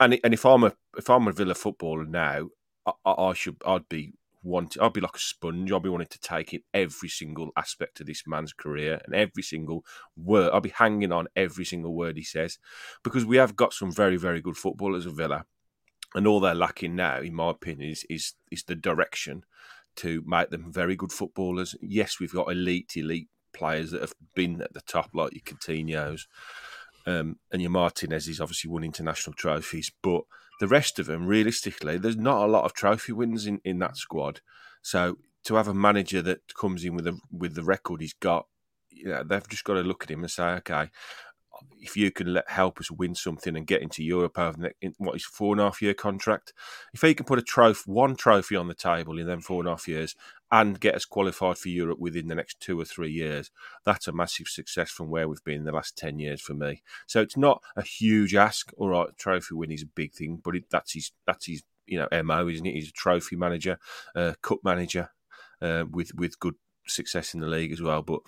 And 0.00 0.18
and 0.24 0.34
if 0.34 0.44
I'm 0.44 0.64
a 0.64 0.72
if 0.98 1.08
I'm 1.08 1.28
a 1.28 1.32
Villa 1.32 1.54
footballer 1.54 2.04
now, 2.04 2.48
I, 2.86 3.10
I 3.10 3.32
should 3.32 3.56
I'd 3.64 3.88
be 3.88 4.14
wanting 4.42 4.82
I'd 4.82 4.92
be 4.92 5.00
like 5.00 5.14
a 5.14 5.20
sponge. 5.20 5.70
I'd 5.70 5.82
be 5.82 5.88
wanting 5.88 6.08
to 6.08 6.20
take 6.20 6.52
in 6.52 6.60
every 6.74 7.08
single 7.08 7.50
aspect 7.56 8.00
of 8.00 8.06
this 8.06 8.26
man's 8.26 8.52
career 8.52 9.00
and 9.04 9.14
every 9.14 9.44
single 9.44 9.84
word. 10.16 10.50
I'd 10.52 10.64
be 10.64 10.70
hanging 10.70 11.12
on 11.12 11.28
every 11.36 11.64
single 11.64 11.94
word 11.94 12.16
he 12.16 12.24
says 12.24 12.58
because 13.04 13.24
we 13.24 13.36
have 13.36 13.54
got 13.54 13.72
some 13.72 13.92
very 13.92 14.16
very 14.16 14.40
good 14.40 14.56
footballers 14.56 15.06
at 15.06 15.12
Villa, 15.12 15.44
and 16.16 16.26
all 16.26 16.40
they're 16.40 16.54
lacking 16.54 16.96
now, 16.96 17.20
in 17.20 17.34
my 17.34 17.50
opinion, 17.50 17.90
is 17.90 18.04
is, 18.10 18.34
is 18.50 18.64
the 18.64 18.74
direction 18.74 19.44
to 19.96 20.22
make 20.26 20.50
them 20.50 20.72
very 20.72 20.96
good 20.96 21.12
footballers. 21.12 21.74
Yes, 21.80 22.18
we've 22.20 22.32
got 22.32 22.50
elite, 22.50 22.92
elite 22.96 23.28
players 23.52 23.90
that 23.90 24.00
have 24.00 24.14
been 24.34 24.60
at 24.60 24.74
the 24.74 24.80
top, 24.80 25.10
like 25.14 25.32
your 25.32 25.42
Coutinho's 25.42 26.26
um, 27.06 27.36
and 27.52 27.60
your 27.60 27.70
Martinez's 27.70 28.40
obviously 28.40 28.70
won 28.70 28.84
international 28.84 29.34
trophies, 29.34 29.92
but 30.02 30.22
the 30.60 30.68
rest 30.68 30.98
of 30.98 31.06
them, 31.06 31.26
realistically, 31.26 31.98
there's 31.98 32.16
not 32.16 32.44
a 32.44 32.50
lot 32.50 32.64
of 32.64 32.72
trophy 32.72 33.12
wins 33.12 33.46
in, 33.46 33.60
in 33.64 33.78
that 33.80 33.96
squad. 33.96 34.40
So 34.82 35.18
to 35.44 35.56
have 35.56 35.68
a 35.68 35.74
manager 35.74 36.22
that 36.22 36.54
comes 36.54 36.84
in 36.84 36.94
with 36.94 37.06
a 37.06 37.18
with 37.30 37.54
the 37.54 37.64
record 37.64 38.00
he's 38.00 38.14
got, 38.14 38.46
you 38.90 39.08
know, 39.08 39.22
they've 39.24 39.48
just 39.48 39.64
got 39.64 39.74
to 39.74 39.80
look 39.80 40.04
at 40.04 40.10
him 40.10 40.22
and 40.22 40.30
say, 40.30 40.44
okay, 40.44 40.90
if 41.84 41.96
you 41.96 42.10
can 42.10 42.32
let, 42.32 42.50
help 42.50 42.80
us 42.80 42.90
win 42.90 43.14
something 43.14 43.56
and 43.56 43.66
get 43.66 43.82
into 43.82 44.02
Europe 44.02 44.38
over 44.38 44.58
the, 44.58 44.72
in 44.80 44.94
what 44.98 45.16
is 45.16 45.24
four 45.24 45.52
and 45.52 45.60
a 45.60 45.64
half 45.64 45.82
year 45.82 45.94
contract, 45.94 46.52
if 46.92 47.02
he 47.02 47.14
can 47.14 47.26
put 47.26 47.38
a 47.38 47.42
trophy, 47.42 47.90
one 47.90 48.16
trophy 48.16 48.56
on 48.56 48.68
the 48.68 48.74
table 48.74 49.18
in 49.18 49.26
them 49.26 49.40
four 49.40 49.60
and 49.60 49.68
a 49.68 49.72
half 49.72 49.86
years 49.86 50.14
and 50.50 50.80
get 50.80 50.94
us 50.94 51.04
qualified 51.04 51.58
for 51.58 51.68
Europe 51.68 51.98
within 51.98 52.28
the 52.28 52.34
next 52.34 52.60
two 52.60 52.80
or 52.80 52.84
three 52.84 53.10
years, 53.10 53.50
that's 53.84 54.08
a 54.08 54.12
massive 54.12 54.46
success 54.46 54.90
from 54.90 55.10
where 55.10 55.28
we've 55.28 55.44
been 55.44 55.58
in 55.58 55.64
the 55.64 55.72
last 55.72 55.96
10 55.98 56.18
years 56.18 56.40
for 56.40 56.54
me. 56.54 56.82
So 57.06 57.20
it's 57.20 57.36
not 57.36 57.62
a 57.76 57.82
huge 57.82 58.34
ask. 58.34 58.72
All 58.76 58.88
right, 58.88 59.08
trophy 59.18 59.54
win 59.54 59.72
is 59.72 59.82
a 59.82 59.86
big 59.86 60.12
thing, 60.14 60.40
but 60.42 60.56
it, 60.56 60.64
that's 60.70 60.92
his, 60.92 61.12
that's 61.26 61.46
his, 61.46 61.62
you 61.86 61.98
know, 61.98 62.22
MO, 62.22 62.48
isn't 62.48 62.66
it? 62.66 62.74
He's 62.74 62.88
a 62.88 62.92
trophy 62.92 63.36
manager, 63.36 63.78
uh, 64.14 64.34
cup 64.42 64.58
manager, 64.64 65.10
uh, 65.60 65.84
with, 65.90 66.14
with 66.14 66.38
good 66.38 66.54
success 66.86 67.34
in 67.34 67.40
the 67.40 67.46
league 67.46 67.72
as 67.72 67.82
well. 67.82 68.02
But 68.02 68.20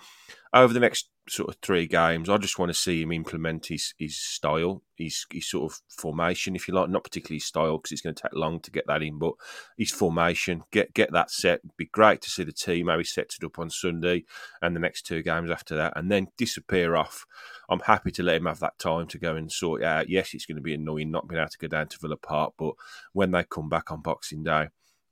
over 0.52 0.74
the 0.74 0.80
next 0.80 1.08
sort 1.28 1.48
of 1.48 1.56
three 1.60 1.86
games, 1.86 2.28
I 2.28 2.36
just 2.36 2.58
want 2.58 2.70
to 2.70 2.78
see 2.78 3.02
him 3.02 3.12
implement 3.12 3.66
his 3.66 3.94
his 3.98 4.16
style, 4.16 4.82
his 4.96 5.26
his 5.30 5.48
sort 5.48 5.72
of 5.72 5.80
formation, 5.88 6.54
if 6.54 6.68
you 6.68 6.74
like, 6.74 6.88
not 6.88 7.04
particularly 7.04 7.36
his 7.36 7.46
style 7.46 7.78
because 7.78 7.92
it's 7.92 8.00
going 8.00 8.14
to 8.14 8.22
take 8.22 8.34
long 8.34 8.60
to 8.60 8.70
get 8.70 8.86
that 8.86 9.02
in, 9.02 9.18
but 9.18 9.34
his 9.76 9.90
formation, 9.90 10.62
get 10.70 10.94
get 10.94 11.12
that 11.12 11.30
set. 11.30 11.60
It'd 11.64 11.76
be 11.76 11.86
great 11.86 12.22
to 12.22 12.30
see 12.30 12.44
the 12.44 12.52
team 12.52 12.88
how 12.88 12.98
he 12.98 13.04
sets 13.04 13.38
it 13.40 13.44
up 13.44 13.58
on 13.58 13.70
Sunday 13.70 14.24
and 14.62 14.74
the 14.74 14.80
next 14.80 15.02
two 15.02 15.22
games 15.22 15.50
after 15.50 15.74
that, 15.76 15.94
and 15.96 16.10
then 16.10 16.28
disappear 16.36 16.96
off. 16.96 17.26
I'm 17.68 17.80
happy 17.80 18.12
to 18.12 18.22
let 18.22 18.36
him 18.36 18.46
have 18.46 18.60
that 18.60 18.78
time 18.78 19.08
to 19.08 19.18
go 19.18 19.34
and 19.34 19.50
sort 19.50 19.82
it 19.82 19.86
out. 19.86 20.08
Yes, 20.08 20.32
it's 20.32 20.46
going 20.46 20.56
to 20.56 20.62
be 20.62 20.74
annoying 20.74 21.10
not 21.10 21.28
being 21.28 21.40
able 21.40 21.50
to 21.50 21.58
go 21.58 21.68
down 21.68 21.88
to 21.88 21.98
Villa 21.98 22.16
Park, 22.16 22.54
but 22.56 22.74
when 23.12 23.32
they 23.32 23.44
come 23.44 23.68
back 23.68 23.90
on 23.90 24.02
Boxing 24.02 24.44
Day 24.44 24.68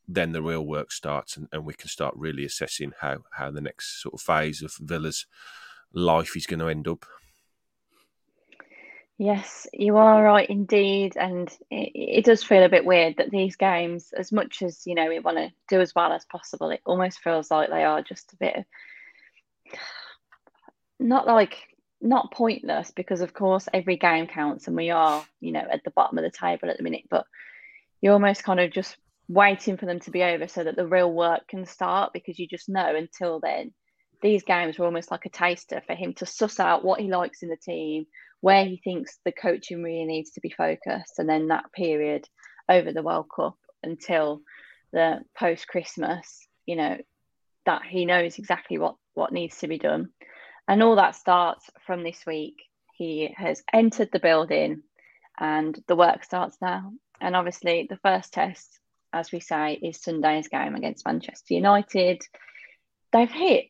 then 0.06 0.32
the 0.32 0.42
real 0.42 0.66
work 0.66 0.92
starts 0.92 1.36
and, 1.36 1.48
and 1.50 1.64
we 1.64 1.72
can 1.72 1.88
start 1.88 2.14
really 2.16 2.44
assessing 2.44 2.92
how, 3.00 3.18
how 3.32 3.50
the 3.50 3.60
next 3.60 4.02
sort 4.02 4.14
of 4.14 4.20
phase 4.20 4.62
of 4.62 4.74
Villa's 4.80 5.26
life 5.94 6.36
is 6.36 6.46
going 6.46 6.60
to 6.60 6.68
end 6.68 6.88
up. 6.88 7.06
Yes, 9.16 9.68
you 9.72 9.96
are 9.96 10.24
right 10.24 10.48
indeed. 10.48 11.16
And 11.16 11.48
it, 11.70 11.92
it, 11.94 12.24
does 12.24 12.42
feel 12.42 12.64
a 12.64 12.68
bit 12.68 12.84
weird 12.84 13.16
that 13.18 13.30
these 13.30 13.54
games, 13.54 14.12
as 14.16 14.32
much 14.32 14.60
as, 14.60 14.86
you 14.86 14.94
know, 14.96 15.08
we 15.08 15.20
want 15.20 15.38
to 15.38 15.52
do 15.68 15.80
as 15.80 15.94
well 15.94 16.12
as 16.12 16.24
possible, 16.24 16.70
it 16.70 16.80
almost 16.84 17.20
feels 17.20 17.50
like 17.50 17.70
they 17.70 17.84
are 17.84 18.02
just 18.02 18.32
a 18.32 18.36
bit 18.36 18.66
not 20.98 21.26
like, 21.26 21.58
not 22.00 22.32
pointless 22.32 22.90
because, 22.90 23.20
of 23.20 23.34
course, 23.34 23.68
every 23.72 23.96
game 23.96 24.26
counts 24.26 24.66
and 24.66 24.76
we 24.76 24.90
are, 24.90 25.24
you 25.40 25.52
know, 25.52 25.64
at 25.70 25.84
the 25.84 25.90
bottom 25.92 26.18
of 26.18 26.24
the 26.24 26.30
table 26.30 26.68
at 26.68 26.76
the 26.76 26.82
minute. 26.82 27.04
But 27.08 27.24
you're 28.00 28.14
almost 28.14 28.42
kind 28.42 28.58
of 28.58 28.72
just 28.72 28.96
waiting 29.28 29.76
for 29.76 29.86
them 29.86 30.00
to 30.00 30.10
be 30.10 30.22
over 30.22 30.48
so 30.48 30.64
that 30.64 30.76
the 30.76 30.86
real 30.86 31.12
work 31.12 31.46
can 31.48 31.66
start 31.66 32.12
because 32.12 32.38
you 32.38 32.48
just 32.48 32.68
know 32.68 32.94
until 32.94 33.38
then 33.40 33.72
these 34.24 34.42
games 34.42 34.76
were 34.76 34.86
almost 34.86 35.12
like 35.12 35.26
a 35.26 35.30
taster 35.30 35.80
for 35.86 35.94
him 35.94 36.14
to 36.14 36.26
suss 36.26 36.58
out 36.58 36.84
what 36.84 37.00
he 37.00 37.08
likes 37.08 37.44
in 37.44 37.48
the 37.48 37.56
team 37.56 38.06
where 38.40 38.64
he 38.64 38.76
thinks 38.82 39.18
the 39.24 39.30
coaching 39.32 39.84
really 39.84 40.04
needs 40.04 40.32
to 40.32 40.40
be 40.40 40.50
focused 40.50 41.18
and 41.18 41.28
then 41.28 41.48
that 41.48 41.72
period 41.72 42.28
over 42.68 42.92
the 42.92 43.02
world 43.02 43.26
cup 43.34 43.56
until 43.84 44.40
the 44.92 45.20
post 45.38 45.68
christmas 45.68 46.48
you 46.66 46.74
know 46.74 46.96
that 47.66 47.82
he 47.88 48.04
knows 48.04 48.38
exactly 48.38 48.78
what 48.78 48.96
what 49.14 49.32
needs 49.32 49.58
to 49.58 49.68
be 49.68 49.78
done. 49.78 50.10
And 50.66 50.82
all 50.82 50.96
that 50.96 51.14
starts 51.14 51.70
from 51.86 52.02
this 52.02 52.24
week. 52.26 52.62
He 52.96 53.34
has 53.36 53.62
entered 53.72 54.10
the 54.12 54.18
building 54.18 54.82
and 55.38 55.78
the 55.86 55.96
work 55.96 56.24
starts 56.24 56.56
now. 56.60 56.92
And 57.20 57.36
obviously 57.36 57.86
the 57.88 57.98
first 57.98 58.32
test 58.32 58.80
as 59.12 59.30
we 59.30 59.38
say, 59.38 59.74
is 59.74 60.02
Sunday's 60.02 60.48
game 60.48 60.74
against 60.74 61.06
Manchester 61.06 61.54
United. 61.54 62.20
They've 63.12 63.30
hit 63.30 63.66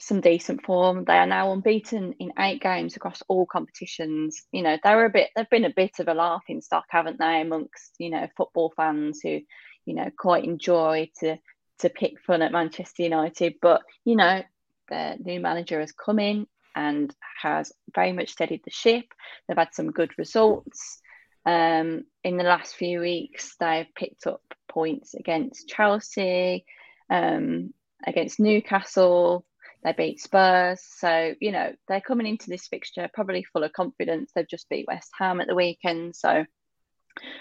some 0.00 0.20
decent 0.20 0.64
form. 0.64 1.04
They 1.04 1.16
are 1.16 1.26
now 1.26 1.52
unbeaten 1.52 2.14
in 2.18 2.32
eight 2.38 2.60
games 2.60 2.96
across 2.96 3.22
all 3.28 3.46
competitions. 3.46 4.42
You 4.52 4.62
know, 4.62 4.76
they 4.82 4.94
were 4.94 5.06
a 5.06 5.10
bit 5.10 5.30
they've 5.34 5.50
been 5.50 5.64
a 5.64 5.72
bit 5.74 5.98
of 5.98 6.08
a 6.08 6.14
laughing 6.14 6.60
stock, 6.60 6.84
haven't 6.88 7.18
they, 7.18 7.40
amongst, 7.40 7.94
you 7.98 8.10
know, 8.10 8.28
football 8.36 8.72
fans 8.76 9.20
who, 9.22 9.40
you 9.84 9.94
know, 9.94 10.10
quite 10.16 10.44
enjoy 10.44 11.10
to 11.20 11.38
to 11.80 11.88
pick 11.88 12.20
fun 12.20 12.42
at 12.42 12.52
Manchester 12.52 13.02
United. 13.02 13.54
But, 13.60 13.82
you 14.04 14.16
know, 14.16 14.42
the 14.88 15.16
new 15.22 15.40
manager 15.40 15.80
has 15.80 15.92
come 15.92 16.18
in 16.18 16.46
and 16.74 17.14
has 17.42 17.72
very 17.94 18.12
much 18.12 18.30
steadied 18.30 18.62
the 18.64 18.70
ship. 18.70 19.06
They've 19.46 19.56
had 19.56 19.74
some 19.74 19.90
good 19.90 20.12
results. 20.18 21.00
Um, 21.44 22.04
in 22.24 22.36
the 22.36 22.44
last 22.44 22.74
few 22.74 23.00
weeks, 23.00 23.56
they've 23.58 23.86
picked 23.96 24.26
up 24.26 24.42
points 24.68 25.14
against 25.14 25.68
Chelsea, 25.68 26.66
um, 27.10 27.72
against 28.06 28.38
Newcastle. 28.38 29.44
They 29.84 29.92
beat 29.92 30.20
Spurs. 30.20 30.80
So, 30.82 31.34
you 31.40 31.52
know, 31.52 31.72
they're 31.86 32.00
coming 32.00 32.26
into 32.26 32.50
this 32.50 32.66
fixture 32.66 33.08
probably 33.12 33.44
full 33.44 33.64
of 33.64 33.72
confidence. 33.72 34.32
They've 34.34 34.48
just 34.48 34.68
beat 34.68 34.86
West 34.88 35.10
Ham 35.18 35.40
at 35.40 35.46
the 35.46 35.54
weekend. 35.54 36.16
So, 36.16 36.44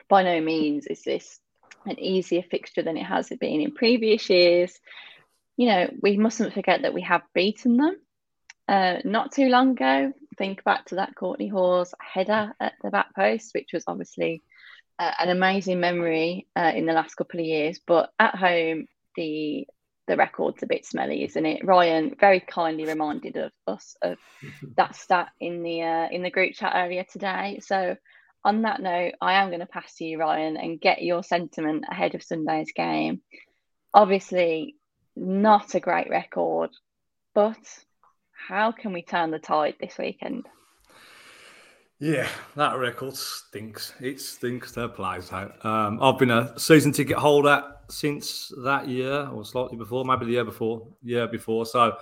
by 0.10 0.24
no 0.24 0.42
means 0.42 0.86
is 0.88 1.04
this 1.04 1.40
an 1.86 2.00
easier 2.00 2.44
fixture 2.44 2.82
than 2.82 2.98
it 2.98 3.06
has 3.06 3.30
been 3.30 3.62
in 3.62 3.74
previous 3.74 4.30
years. 4.30 4.74
You 5.56 5.68
know, 5.68 5.90
we 6.02 6.18
mustn't 6.18 6.54
forget 6.54 6.84
that 6.84 6.94
we 6.94 7.02
have 7.02 7.22
beaten 7.34 7.78
them 7.78 7.98
uh, 8.68 8.98
not 9.04 9.32
too 9.32 9.50
long 9.50 9.72
ago. 9.72 10.14
Think 10.38 10.64
back 10.64 10.86
to 10.86 10.96
that 10.96 11.16
Kortney 11.16 11.52
Hause 11.52 11.94
header 12.00 12.54
at 12.60 12.74
the 12.84 12.92
back 12.92 13.16
post, 13.16 13.52
which 13.54 13.70
was 13.74 13.84
obviously 13.88 14.44
uh, 15.00 15.12
an 15.20 15.30
amazing 15.30 15.80
memory 15.80 16.48
uh, 16.56 16.72
in 16.76 16.86
the 16.86 16.94
last 16.94 17.16
couple 17.16 17.40
of 17.40 17.46
years. 17.46 17.80
But 17.86 18.12
at 18.20 18.36
home, 18.36 18.86
the 19.16 19.68
the 20.08 20.18
record's 20.18 20.64
a 20.64 20.68
bit 20.68 20.86
smelly, 20.86 21.24
isn't 21.24 21.46
it? 21.46 21.66
Ryan 21.66 22.16
very 22.20 22.40
kindly 22.40 22.86
reminded 22.86 23.38
of 23.38 23.52
us 23.68 23.96
of 24.02 24.18
that 24.76 24.96
stat 24.96 25.30
in 25.40 25.64
the 25.64 25.84
uh, 25.84 26.08
in 26.10 26.24
the 26.24 26.32
group 26.32 26.54
chat 26.54 26.74
earlier 26.76 27.06
today. 27.10 27.60
So 27.62 27.96
on 28.44 28.62
that 28.62 28.82
note, 28.82 29.14
I 29.20 29.34
am 29.34 29.50
going 29.50 29.60
to 29.60 29.66
pass 29.66 29.96
to 29.96 30.06
you, 30.06 30.20
Ryan, 30.20 30.58
and 30.58 30.80
get 30.80 31.04
your 31.04 31.24
sentiment 31.24 31.84
ahead 31.90 32.16
of 32.16 32.24
Sunday's 32.24 32.72
game. 32.74 33.22
Obviously, 33.94 34.76
not 35.16 35.76
a 35.76 35.80
great 35.80 36.10
record, 36.10 36.70
but 37.36 37.58
how 38.32 38.72
can 38.72 38.94
we 38.94 39.02
turn 39.02 39.32
the 39.32 39.40
tide 39.40 39.76
this 39.80 39.98
weekend? 39.98 40.48
Yeah, 42.00 42.30
that 42.56 42.78
record 42.78 43.16
stinks. 43.16 43.94
It 44.00 44.22
stinks 44.22 44.72
their 44.72 44.88
plies 44.88 45.32
out. 45.32 45.66
Um, 45.66 46.02
I've 46.02 46.20
been 46.20 46.30
a 46.30 46.58
season 46.58 46.92
ticket 46.92 47.18
holder 47.18 47.77
since 47.90 48.52
that 48.64 48.88
year, 48.88 49.30
or 49.34 49.46
slightly 49.46 49.78
before, 49.78 50.06
maybe 50.06 50.26
the 50.26 50.32
year 50.32 50.46
before, 50.46 50.88
year 51.02 51.28
before. 51.28 51.66
So 51.66 51.98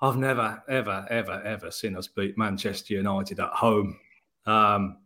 I've 0.00 0.16
never, 0.16 0.62
ever, 0.68 1.06
ever, 1.10 1.42
ever 1.44 1.70
seen 1.70 1.96
us 1.96 2.08
beat 2.08 2.36
Manchester 2.38 2.94
United 2.94 3.40
at 3.40 3.50
home. 3.50 3.98
Um, 4.46 4.98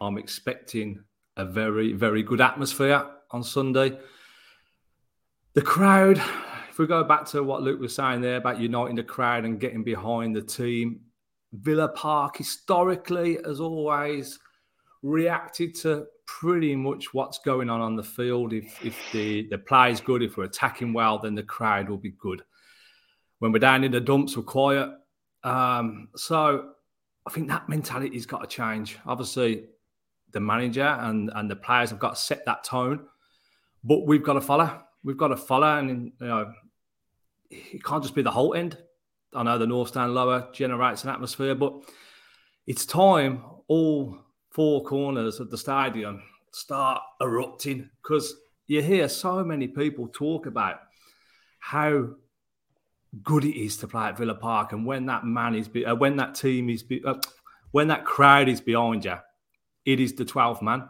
I'm 0.00 0.18
expecting 0.18 1.04
a 1.36 1.44
very, 1.44 1.92
very 1.92 2.22
good 2.22 2.40
atmosphere 2.40 3.06
on 3.30 3.42
Sunday. 3.42 3.98
The 5.54 5.62
crowd, 5.62 6.20
if 6.68 6.78
we 6.78 6.86
go 6.86 7.04
back 7.04 7.24
to 7.26 7.42
what 7.42 7.62
Luke 7.62 7.80
was 7.80 7.94
saying 7.94 8.20
there 8.20 8.36
about 8.36 8.60
uniting 8.60 8.96
the 8.96 9.02
crowd 9.02 9.44
and 9.44 9.60
getting 9.60 9.84
behind 9.84 10.34
the 10.34 10.42
team, 10.42 11.00
Villa 11.52 11.88
Park 11.88 12.36
historically, 12.36 13.38
as 13.44 13.60
always, 13.60 14.38
reacted 15.02 15.74
to 15.76 16.06
pretty 16.26 16.74
much 16.74 17.14
what's 17.14 17.38
going 17.38 17.70
on 17.70 17.80
on 17.80 17.96
the 17.96 18.02
field. 18.02 18.52
If 18.52 18.84
if 18.84 18.98
the 19.12 19.48
the 19.48 19.58
play 19.58 19.92
is 19.92 20.00
good, 20.00 20.22
if 20.22 20.36
we're 20.36 20.44
attacking 20.44 20.92
well, 20.92 21.18
then 21.18 21.34
the 21.34 21.42
crowd 21.42 21.88
will 21.88 21.96
be 21.96 22.14
good. 22.18 22.42
When 23.38 23.52
we're 23.52 23.58
down 23.58 23.84
in 23.84 23.92
the 23.92 24.00
dumps, 24.00 24.36
we're 24.36 24.42
quiet. 24.42 24.90
Um, 25.44 26.08
so 26.16 26.70
I 27.26 27.30
think 27.30 27.48
that 27.48 27.68
mentality's 27.68 28.26
got 28.26 28.40
to 28.42 28.46
change. 28.46 28.98
Obviously, 29.06 29.66
the 30.32 30.40
manager 30.40 30.96
and 31.00 31.30
and 31.34 31.50
the 31.50 31.56
players 31.56 31.90
have 31.90 31.98
got 31.98 32.16
to 32.16 32.20
set 32.20 32.44
that 32.46 32.64
tone, 32.64 33.06
but 33.84 34.06
we've 34.06 34.22
got 34.22 34.34
to 34.34 34.40
follow. 34.40 34.82
We've 35.04 35.16
got 35.16 35.28
to 35.28 35.36
follow, 35.36 35.78
and 35.78 36.12
you 36.20 36.26
know, 36.26 36.52
it 37.50 37.84
can't 37.84 38.02
just 38.02 38.14
be 38.14 38.22
the 38.22 38.30
whole 38.30 38.54
end. 38.54 38.78
I 39.34 39.42
know 39.42 39.58
the 39.58 39.66
North 39.66 39.88
Stand 39.88 40.14
lower 40.14 40.48
generates 40.52 41.04
an 41.04 41.10
atmosphere, 41.10 41.54
but 41.54 41.74
it's 42.66 42.86
time 42.86 43.44
all 43.68 44.18
four 44.56 44.82
corners 44.82 45.38
of 45.38 45.50
the 45.50 45.58
stadium 45.58 46.22
start 46.50 47.02
erupting 47.20 47.90
because 48.02 48.36
you 48.66 48.80
hear 48.80 49.06
so 49.06 49.44
many 49.44 49.68
people 49.68 50.08
talk 50.08 50.46
about 50.46 50.80
how 51.58 52.08
good 53.22 53.44
it 53.44 53.54
is 53.54 53.76
to 53.76 53.86
play 53.86 54.06
at 54.06 54.16
Villa 54.16 54.34
Park, 54.34 54.72
and 54.72 54.86
when 54.86 55.04
that 55.04 55.26
man 55.26 55.54
is, 55.54 55.68
be, 55.68 55.84
uh, 55.84 55.94
when 55.94 56.16
that 56.16 56.34
team 56.34 56.70
is, 56.70 56.82
be, 56.82 57.04
uh, 57.04 57.16
when 57.72 57.88
that 57.88 58.06
crowd 58.06 58.48
is 58.48 58.62
behind 58.62 59.04
you, 59.04 59.16
it 59.84 60.00
is 60.00 60.14
the 60.14 60.24
12th 60.24 60.62
man. 60.62 60.88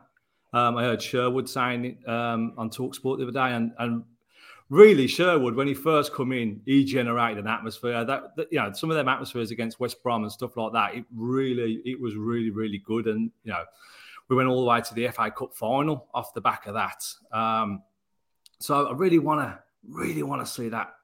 Um, 0.53 0.77
I 0.77 0.85
heard 0.85 1.03
Sherwood 1.03 1.49
saying 1.49 1.85
it 1.85 2.09
um, 2.09 2.55
on 2.57 2.71
Talksport 2.71 3.19
the 3.19 3.25
other 3.25 3.33
day, 3.33 3.53
and, 3.53 3.73
and 3.81 4.05
really 4.69 5.07
Sherwood, 5.07 5.55
when 5.55 5.69
he 5.69 5.75
first 5.75 6.13
come 6.13 6.33
in, 6.33 6.61
he 6.65 6.85
generated 6.85 7.45
an 7.45 7.51
atmosphere 7.51 8.05
that, 8.05 8.37
that, 8.37 8.49
you 8.51 8.59
know 8.59 8.73
some 8.73 8.91
of 8.91 8.97
them 8.97 9.09
atmospheres 9.09 9.51
against 9.51 9.81
West 9.81 10.03
Brom 10.03 10.23
and 10.23 10.33
stuff 10.33 10.57
like 10.57 10.73
that. 10.73 10.95
It 10.95 11.05
really, 11.15 11.81
it 11.85 12.01
was 12.01 12.17
really, 12.17 12.51
really 12.51 12.79
good, 12.79 13.07
and 13.07 13.31
you 13.45 13.53
know 13.53 13.65
we 14.29 14.37
went 14.37 14.49
all 14.49 14.61
the 14.61 14.71
way 14.71 14.81
to 14.81 14.95
the 14.95 15.09
FA 15.09 15.31
Cup 15.31 15.55
final 15.55 16.09
off 16.15 16.35
the 16.35 16.41
back 16.41 16.67
of 16.67 16.75
that. 16.75 17.05
Um, 17.33 17.83
so 18.59 18.89
I 18.89 18.93
really 18.93 19.19
want 19.19 19.41
to, 19.41 19.59
really 19.89 20.23
want 20.23 20.45
to 20.45 20.51
see 20.51 20.69
that 20.71 20.95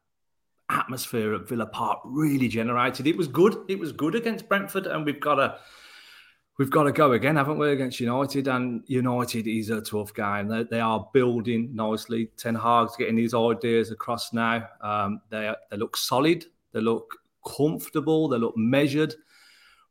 atmosphere 0.68 1.34
at 1.34 1.48
Villa 1.48 1.66
Park 1.66 2.00
really 2.04 2.48
generated. 2.48 3.06
It 3.06 3.16
was 3.16 3.28
good. 3.28 3.56
It 3.68 3.78
was 3.78 3.92
good 3.92 4.14
against 4.14 4.48
Brentford, 4.48 4.86
and 4.86 5.04
we've 5.04 5.20
got 5.20 5.36
to 5.36 5.58
we've 6.62 6.70
got 6.70 6.84
to 6.84 6.92
go 6.92 7.10
again, 7.10 7.34
haven't 7.34 7.58
we, 7.58 7.72
against 7.72 7.98
United? 7.98 8.46
And 8.46 8.84
United 8.86 9.48
is 9.48 9.70
a 9.70 9.80
tough 9.80 10.14
game. 10.14 10.46
They, 10.46 10.62
they 10.62 10.78
are 10.78 11.08
building 11.12 11.74
nicely. 11.74 12.30
Ten 12.36 12.54
Hag's 12.54 12.94
getting 12.94 13.16
his 13.16 13.34
ideas 13.34 13.90
across 13.90 14.32
now. 14.32 14.68
Um, 14.80 15.20
they 15.28 15.52
they 15.72 15.76
look 15.76 15.96
solid. 15.96 16.46
They 16.70 16.80
look 16.80 17.16
comfortable. 17.44 18.28
They 18.28 18.38
look 18.38 18.56
measured. 18.56 19.12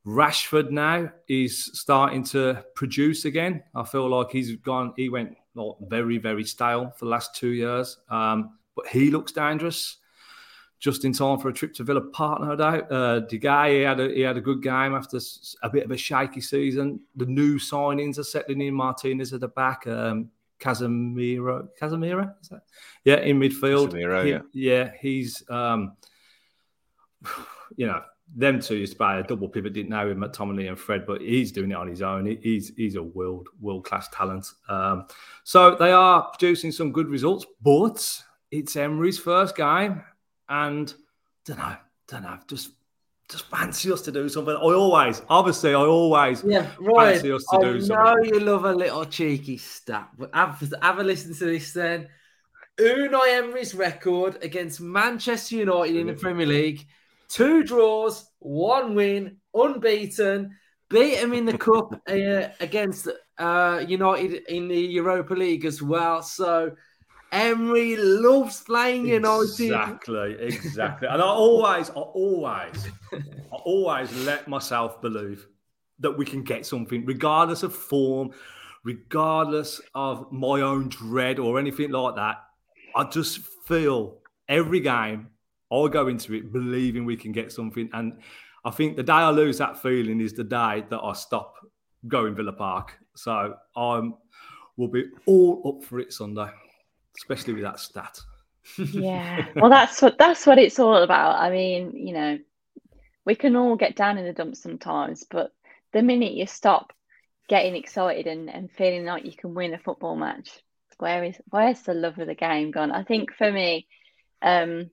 Rashford 0.07 0.71
now 0.71 1.11
is 1.27 1.65
starting 1.77 2.23
to 2.27 2.63
produce 2.73 3.25
again. 3.25 3.63
I 3.75 3.83
feel 3.83 4.09
like 4.09 4.31
he's 4.31 4.55
gone. 4.55 4.93
He 4.95 5.09
went 5.09 5.35
like, 5.53 5.75
very 5.89 6.19
very 6.19 6.45
stale 6.45 6.93
for 6.95 7.03
the 7.03 7.11
last 7.11 7.35
two 7.35 7.49
years, 7.49 7.97
um, 8.09 8.57
but 8.77 8.87
he 8.87 9.11
looks 9.11 9.33
dangerous 9.33 9.97
just 10.81 11.05
in 11.05 11.13
time 11.13 11.38
for 11.38 11.47
a 11.47 11.53
trip 11.53 11.73
to 11.75 11.83
Villa 11.83 12.01
Park, 12.01 12.41
no 12.41 12.55
doubt. 12.55 12.91
Uh, 12.91 13.19
De 13.19 13.39
Gea, 13.39 13.69
he 13.69 13.81
had, 13.81 14.00
a, 14.00 14.09
he 14.09 14.21
had 14.21 14.35
a 14.35 14.41
good 14.41 14.63
game 14.63 14.95
after 14.95 15.19
a 15.61 15.69
bit 15.69 15.85
of 15.85 15.91
a 15.91 15.97
shaky 15.97 16.41
season. 16.41 17.00
The 17.15 17.27
new 17.27 17.59
signings 17.59 18.17
are 18.17 18.23
settling 18.23 18.61
in. 18.61 18.73
Martinez 18.73 19.31
at 19.31 19.41
the 19.41 19.47
back. 19.47 19.85
Um, 19.85 20.31
Casemiro, 20.59 21.67
Casemiro, 21.79 22.33
is 22.41 22.50
that? 22.50 22.63
Yeah, 23.05 23.20
in 23.20 23.39
midfield. 23.39 23.91
Casemiro, 23.91 24.25
he, 24.25 24.31
yeah. 24.31 24.41
yeah, 24.53 24.91
he's, 25.00 25.44
um, 25.50 25.94
you 27.75 27.85
know, 27.85 28.01
them 28.35 28.59
two 28.59 28.77
used 28.77 28.94
to 28.94 28.98
play 28.98 29.20
a 29.20 29.24
double 29.24 29.50
pivot, 29.50 29.74
didn't 29.74 29.89
know 29.89 30.07
with 30.07 30.17
McTominay 30.17 30.67
and 30.67 30.79
Fred, 30.79 31.05
but 31.05 31.22
he's 31.22 31.51
doing 31.51 31.72
it 31.72 31.77
on 31.77 31.87
his 31.87 32.01
own. 32.01 32.25
He's 32.41 32.72
he's 32.77 32.96
a 32.96 33.03
world 33.03 33.50
world 33.59 33.83
class 33.83 34.07
talent. 34.13 34.48
Um, 34.70 35.05
so 35.44 35.75
they 35.75 35.91
are 35.91 36.29
producing 36.29 36.72
some 36.72 36.94
good 36.94 37.09
results, 37.09 37.46
but 37.61 38.24
it's 38.50 38.75
Emery's 38.77 39.20
first 39.20 39.55
game 39.57 40.01
and 40.51 40.94
don't 41.46 41.57
know, 41.57 41.75
don't 42.09 42.24
know, 42.24 42.37
just 42.48 42.72
just 43.29 43.46
fancy 43.50 43.90
us 43.92 44.01
to 44.01 44.11
do 44.11 44.27
something. 44.27 44.53
I 44.53 44.59
always, 44.59 45.22
obviously, 45.29 45.74
I 45.74 45.77
always 45.77 46.44
yeah, 46.44 46.68
right. 46.77 47.14
fancy 47.14 47.31
us 47.31 47.46
to 47.51 47.57
I 47.57 47.61
do 47.61 47.74
know 47.74 47.79
something. 47.79 48.25
you 48.25 48.40
love 48.42 48.66
a 48.66 48.74
little 48.74 49.05
cheeky 49.05 49.57
stat, 49.57 50.09
but 50.18 50.29
have, 50.35 50.61
have 50.81 51.00
a 51.00 51.03
listen 51.03 51.33
to 51.35 51.46
this 51.46 51.72
then. 51.72 52.09
Unai 52.77 53.37
Emery's 53.37 53.74
record 53.74 54.44
against 54.44 54.81
Manchester 54.81 55.55
United 55.55 55.96
in 55.96 56.07
the 56.07 56.14
Premier 56.14 56.46
League: 56.46 56.85
two 57.29 57.64
draws, 57.64 58.25
one 58.40 58.94
win, 58.94 59.37
unbeaten. 59.53 60.57
Beat 60.90 61.22
them 61.22 61.31
in 61.31 61.46
the 61.46 61.57
cup 61.57 62.01
uh, 62.09 62.50
against 62.59 63.07
uh, 63.37 63.85
United 63.87 64.44
in 64.50 64.68
the 64.68 64.77
Europa 64.77 65.33
League 65.33 65.64
as 65.64 65.81
well. 65.81 66.22
So 66.22 66.72
Emery 67.31 67.96
loves 67.96 68.61
playing 68.61 69.07
United. 69.07 69.63
Exactly, 69.63 70.35
exactly. 70.39 71.07
and 71.07 71.22
I 71.22 71.25
always, 71.25 71.89
I 71.89 71.94
always, 71.94 72.87
I 73.13 73.55
always 73.63 74.13
let 74.25 74.48
myself 74.48 75.01
believe 75.01 75.48
that 76.00 76.11
we 76.11 76.25
can 76.25 76.44
get 76.44 76.65
something, 76.65 77.05
regardless 77.05 77.63
of 77.63 77.74
form, 77.74 78.31
regardless 78.83 79.79
of 79.96 80.31
my 80.31 80.61
own 80.61 80.89
dread 80.89 81.39
or 81.39 81.57
anything 81.57 81.91
like 81.91 82.15
that. 82.15 82.44
I 82.96 83.05
just 83.05 83.39
feel 83.65 84.17
every 84.50 84.81
game 84.81 85.27
I 85.72 85.87
go 85.87 86.07
into 86.07 86.33
it 86.33 86.51
believing 86.51 87.05
we 87.05 87.15
can 87.15 87.31
get 87.31 87.51
something. 87.53 87.89
And 87.94 88.20
I 88.65 88.72
think 88.72 88.98
the 88.98 89.03
day 89.03 89.13
I 89.13 89.29
lose 89.29 89.57
that 89.59 89.81
feeling 89.81 90.20
is 90.20 90.33
the 90.33 90.44
day 90.44 90.83
that 90.89 91.00
I 91.01 91.13
stop 91.13 91.55
going 92.07 92.35
Villa 92.35 92.51
Park. 92.51 92.98
So 93.15 93.55
I'm 93.75 94.15
we'll 94.75 94.89
be 94.89 95.05
all 95.25 95.77
up 95.77 95.87
for 95.87 96.00
it 96.00 96.11
Sunday 96.11 96.50
especially 97.17 97.53
with 97.53 97.63
that 97.63 97.79
stat. 97.79 98.19
yeah. 98.77 99.47
Well, 99.55 99.69
that's 99.69 100.01
what 100.01 100.17
that's 100.17 100.45
what 100.45 100.59
it's 100.59 100.79
all 100.79 100.97
about. 100.97 101.39
I 101.39 101.50
mean, 101.50 101.93
you 101.95 102.13
know, 102.13 102.39
we 103.25 103.35
can 103.35 103.55
all 103.55 103.75
get 103.75 103.95
down 103.95 104.17
in 104.17 104.25
the 104.25 104.33
dumps 104.33 104.61
sometimes, 104.61 105.25
but 105.29 105.51
the 105.93 106.01
minute 106.01 106.33
you 106.33 106.45
stop 106.45 106.93
getting 107.50 107.75
excited 107.75 108.27
and, 108.27 108.50
and 108.50 108.71
feeling 108.71 109.05
like 109.05 109.25
you 109.25 109.35
can 109.35 109.53
win 109.53 109.74
a 109.74 109.79
football 109.79 110.15
match, 110.15 110.50
where 110.97 111.24
is 111.24 111.35
where's 111.50 111.81
the 111.81 111.93
love 111.93 112.19
of 112.19 112.27
the 112.27 112.35
game 112.35 112.71
gone? 112.71 112.91
I 112.91 113.03
think 113.03 113.33
for 113.33 113.51
me, 113.51 113.87
um, 114.41 114.89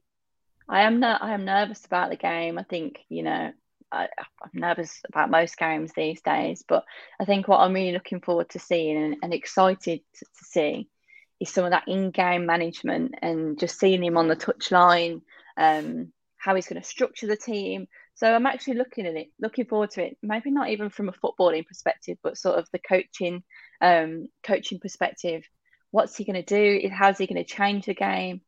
I 0.69 0.83
am 0.83 1.01
not 1.01 1.23
I 1.23 1.35
am 1.35 1.45
nervous 1.45 1.85
about 1.85 2.11
the 2.11 2.17
game. 2.17 2.59
I 2.59 2.63
think 2.65 3.01
you 3.09 3.23
know 3.23 3.53
I, 3.93 4.05
am 4.05 4.51
nervous 4.55 5.01
about 5.09 5.31
most 5.31 5.57
games 5.57 5.93
these 5.95 6.21
days, 6.23 6.65
but 6.67 6.85
I 7.21 7.25
think 7.25 7.49
what 7.49 7.61
I'm 7.61 7.75
really 7.75 7.93
looking 7.93 8.21
forward 8.21 8.51
to 8.51 8.59
seeing 8.59 8.97
and, 8.97 9.17
and 9.23 9.35
excited 9.35 10.01
to, 10.15 10.25
to 10.25 10.45
see 10.45 10.89
is 11.41 11.51
some 11.51 11.65
of 11.65 11.71
that 11.71 11.87
in-game 11.87 12.47
management 12.47 13.15
and 13.23 13.59
just 13.59 13.79
seeing 13.79 14.03
him 14.03 14.17
on 14.17 14.29
the 14.29 14.37
touchline, 14.37 15.23
um, 15.57 16.13
how 16.37 16.55
he's 16.55 16.67
going 16.67 16.81
to 16.81 16.87
structure 16.87 17.27
the 17.27 17.37
team. 17.37 17.87
So 18.15 18.33
I'm 18.33 18.47
actually 18.47 18.75
looking 18.75 19.07
at 19.07 19.15
it, 19.15 19.29
looking 19.41 19.67
forward 19.67 19.91
to 19.93 20.07
it. 20.07 20.19
Maybe 20.23 20.51
not 20.51 20.71
even 20.71 20.91
from 20.91 21.09
a 21.09 21.13
footballing 21.13 21.67
perspective, 21.67 22.19
but 22.23 22.37
sort 22.37 22.59
of 22.59 22.69
the 22.73 22.81
coaching, 22.81 23.45
um, 23.81 24.27
coaching 24.43 24.81
perspective. 24.81 25.45
What's 25.91 26.17
he 26.17 26.25
going 26.25 26.43
to 26.43 26.43
do? 26.43 26.89
How's 26.89 27.19
he 27.19 27.27
going 27.27 27.43
to 27.43 27.49
change 27.49 27.87
the 27.87 27.95
game? 27.95 28.41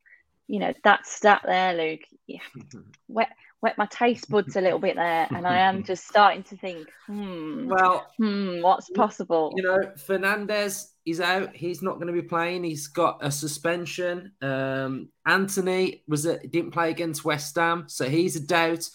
You 0.48 0.58
know, 0.58 0.72
that 0.82 1.06
stat 1.06 1.42
there, 1.44 1.74
Luke. 1.74 2.00
Yeah. 2.26 2.40
Wet, 3.08 3.30
wet 3.62 3.76
my 3.76 3.86
taste 3.86 4.30
buds 4.30 4.56
a 4.56 4.60
little 4.60 4.78
bit 4.78 4.96
there, 4.96 5.26
and 5.30 5.46
I 5.46 5.58
am 5.58 5.84
just 5.84 6.06
starting 6.06 6.42
to 6.44 6.56
think, 6.56 6.88
hmm, 7.06 7.68
well, 7.68 8.06
hmm, 8.16 8.62
what's 8.62 8.88
possible? 8.90 9.52
You 9.56 9.62
know, 9.62 9.78
Fernandes 9.96 10.88
is 11.04 11.20
out. 11.20 11.54
He's 11.54 11.82
not 11.82 11.96
going 11.96 12.06
to 12.06 12.12
be 12.12 12.26
playing. 12.26 12.64
He's 12.64 12.88
got 12.88 13.18
a 13.20 13.30
suspension. 13.30 14.32
Um, 14.40 15.10
Antony 15.26 16.02
was 16.08 16.24
a, 16.26 16.38
didn't 16.38 16.70
play 16.70 16.90
against 16.90 17.24
West 17.24 17.56
Ham, 17.56 17.84
so 17.88 18.08
he's 18.08 18.36
a 18.36 18.40
doubt. 18.40 18.88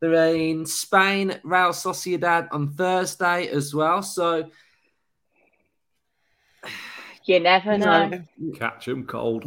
They're 0.00 0.34
in 0.34 0.66
Spain, 0.66 1.38
Real 1.44 1.70
Sociedad 1.70 2.48
on 2.50 2.72
Thursday 2.72 3.48
as 3.48 3.74
well. 3.74 4.02
So 4.02 4.50
you 7.24 7.40
never 7.40 7.78
know. 7.78 8.22
Catch 8.56 8.88
him 8.88 9.06
cold. 9.06 9.44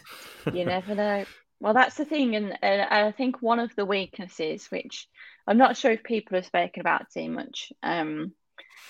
you 0.52 0.64
never 0.64 0.94
know. 0.94 1.24
Well, 1.60 1.74
that's 1.74 1.96
the 1.96 2.04
thing, 2.04 2.36
and 2.36 2.52
uh, 2.62 2.86
I 2.88 3.12
think 3.12 3.42
one 3.42 3.58
of 3.58 3.74
the 3.74 3.84
weaknesses, 3.84 4.66
which 4.70 5.08
I'm 5.46 5.58
not 5.58 5.76
sure 5.76 5.90
if 5.90 6.04
people 6.04 6.36
have 6.36 6.46
spoken 6.46 6.80
about 6.80 7.10
too 7.10 7.28
much, 7.30 7.72
um, 7.82 8.32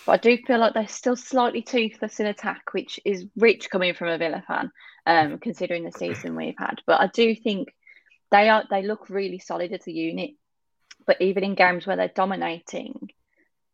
but 0.04 0.12
I 0.12 0.16
do 0.18 0.37
feel 0.46 0.59
like 0.59 0.74
they're 0.74 0.88
still 0.88 1.16
slightly 1.16 1.62
toothless 1.62 2.20
in 2.20 2.26
attack, 2.26 2.72
which 2.72 3.00
is 3.04 3.26
rich 3.37 3.70
coming 3.70 3.94
from 3.94 4.09
a 4.09 4.18
Villa 4.18 4.42
fan, 4.46 4.70
um, 5.07 5.38
considering 5.38 5.85
the 5.85 5.92
season 5.92 6.37
we've 6.37 6.59
had. 6.59 6.81
But 6.87 7.00
I 7.00 7.07
do 7.07 7.35
think 7.35 7.74
they 8.31 8.48
are 8.48 8.64
they 8.70 8.83
look 8.83 9.09
really 9.09 9.38
solid 9.38 9.72
as 9.72 9.87
a 9.87 9.92
unit. 9.92 10.33
But 11.07 11.20
even 11.22 11.44
in 11.44 11.54
games 11.54 11.87
where 11.87 11.96
they're 11.96 12.09
dominating, 12.09 13.11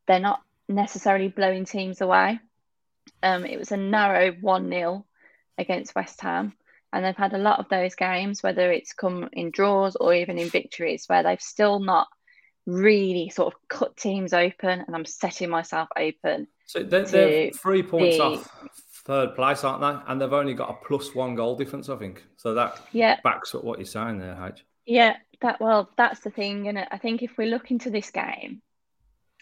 they're 0.07 0.21
not 0.21 0.43
necessarily 0.69 1.29
blowing 1.29 1.65
teams 1.65 2.01
away. 2.01 2.39
Um, 3.23 3.45
it 3.45 3.59
was 3.59 3.73
a 3.73 3.77
narrow 3.77 4.33
1 4.33 4.71
0 4.71 5.07
against 5.59 5.95
West 5.95 6.21
Ham. 6.21 6.55
And 6.95 7.05
they've 7.05 7.17
had 7.17 7.35
a 7.35 7.39
lot 7.39 7.59
of 7.59 7.69
those 7.69 7.95
games, 7.95 8.43
whether 8.43 8.71
it's 8.73 8.93
come 8.93 9.29
in 9.33 9.51
draws 9.51 9.97
or 9.97 10.15
even 10.15 10.39
in 10.39 10.49
victories, 10.49 11.05
where 11.07 11.23
they've 11.23 11.41
still 11.41 11.81
not 11.81 12.07
really 12.67 13.29
sort 13.29 13.53
of 13.53 13.61
cut 13.69 13.97
teams 13.97 14.33
open. 14.33 14.81
And 14.81 14.95
I'm 14.95 15.05
setting 15.05 15.51
myself 15.51 15.89
open. 15.97 16.47
So 16.67 16.83
they're, 16.83 17.05
they're 17.05 17.51
three 17.51 17.83
points 17.83 18.17
the, 18.17 18.23
off 18.23 18.69
third 19.05 19.35
place, 19.35 19.65
aren't 19.65 19.81
they? 19.81 20.11
And 20.11 20.21
they've 20.21 20.33
only 20.33 20.55
got 20.55 20.71
a 20.71 20.87
plus 20.87 21.15
one 21.15 21.35
goal 21.35 21.57
difference, 21.57 21.89
I 21.89 21.97
think. 21.97 22.25
So 22.37 22.55
that 22.55 22.81
yeah. 22.93 23.19
backs 23.23 23.55
up 23.55 23.65
what 23.65 23.79
you're 23.79 23.87
saying 23.87 24.19
there, 24.19 24.39
H. 24.47 24.65
Yeah, 24.87 25.17
that 25.41 25.61
well, 25.61 25.91
that's 25.97 26.21
the 26.21 26.31
thing, 26.31 26.69
and 26.69 26.79
I 26.79 26.99
think 26.99 27.23
if 27.23 27.37
we 27.39 27.47
look 27.47 27.71
into 27.71 27.91
this 27.91 28.11
game, 28.11 28.63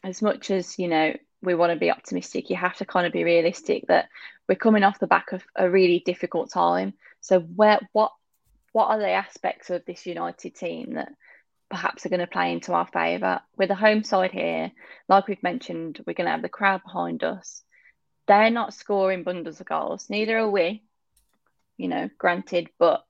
as 0.05 0.23
much 0.23 0.51
as 0.51 0.79
you 0.79 0.89
know 0.89 1.15
we 1.43 1.55
want 1.55 1.73
to 1.73 1.79
be 1.79 1.91
optimistic, 1.91 2.51
you 2.51 2.57
have 2.57 2.77
to 2.77 2.85
kind 2.85 3.07
of 3.07 3.13
be 3.13 3.25
realistic 3.25 3.87
that 3.89 4.09
we're 4.49 4.55
coming 4.55 4.85
off 4.85 4.99
the 4.99 5.07
back 5.07 5.33
of 5.33 5.43
a 5.57 5.69
really 5.69 6.01
difficult 6.01 6.51
time. 6.51 6.95
So 7.21 7.41
where 7.41 7.81
what 7.93 8.13
what 8.73 8.89
are 8.89 8.99
the 8.99 9.11
aspects 9.11 9.69
of 9.71 9.85
this 9.85 10.07
United 10.07 10.55
team 10.55 10.95
that 10.95 11.13
perhaps 11.69 12.07
are 12.07 12.09
going 12.09 12.21
to 12.21 12.27
play 12.27 12.53
into 12.53 12.73
our 12.73 12.87
favour? 12.87 13.41
With 13.57 13.69
the 13.69 13.75
home 13.75 14.03
side 14.03 14.33
here, 14.33 14.73
like 15.09 15.29
we've 15.29 15.43
mentioned, 15.43 16.03
we're 16.07 16.15
going 16.15 16.27
to 16.27 16.33
have 16.33 16.43
the 16.43 16.49
crowd 16.49 16.83
behind 16.83 17.23
us. 17.23 17.63
They're 18.27 18.51
not 18.51 18.73
scoring 18.75 19.25
bundles 19.25 19.61
of 19.61 19.67
goals, 19.67 20.09
neither 20.09 20.39
are 20.39 20.51
we. 20.51 20.83
You 21.77 21.89
know, 21.89 22.11
granted, 22.19 22.69
but 22.79 23.05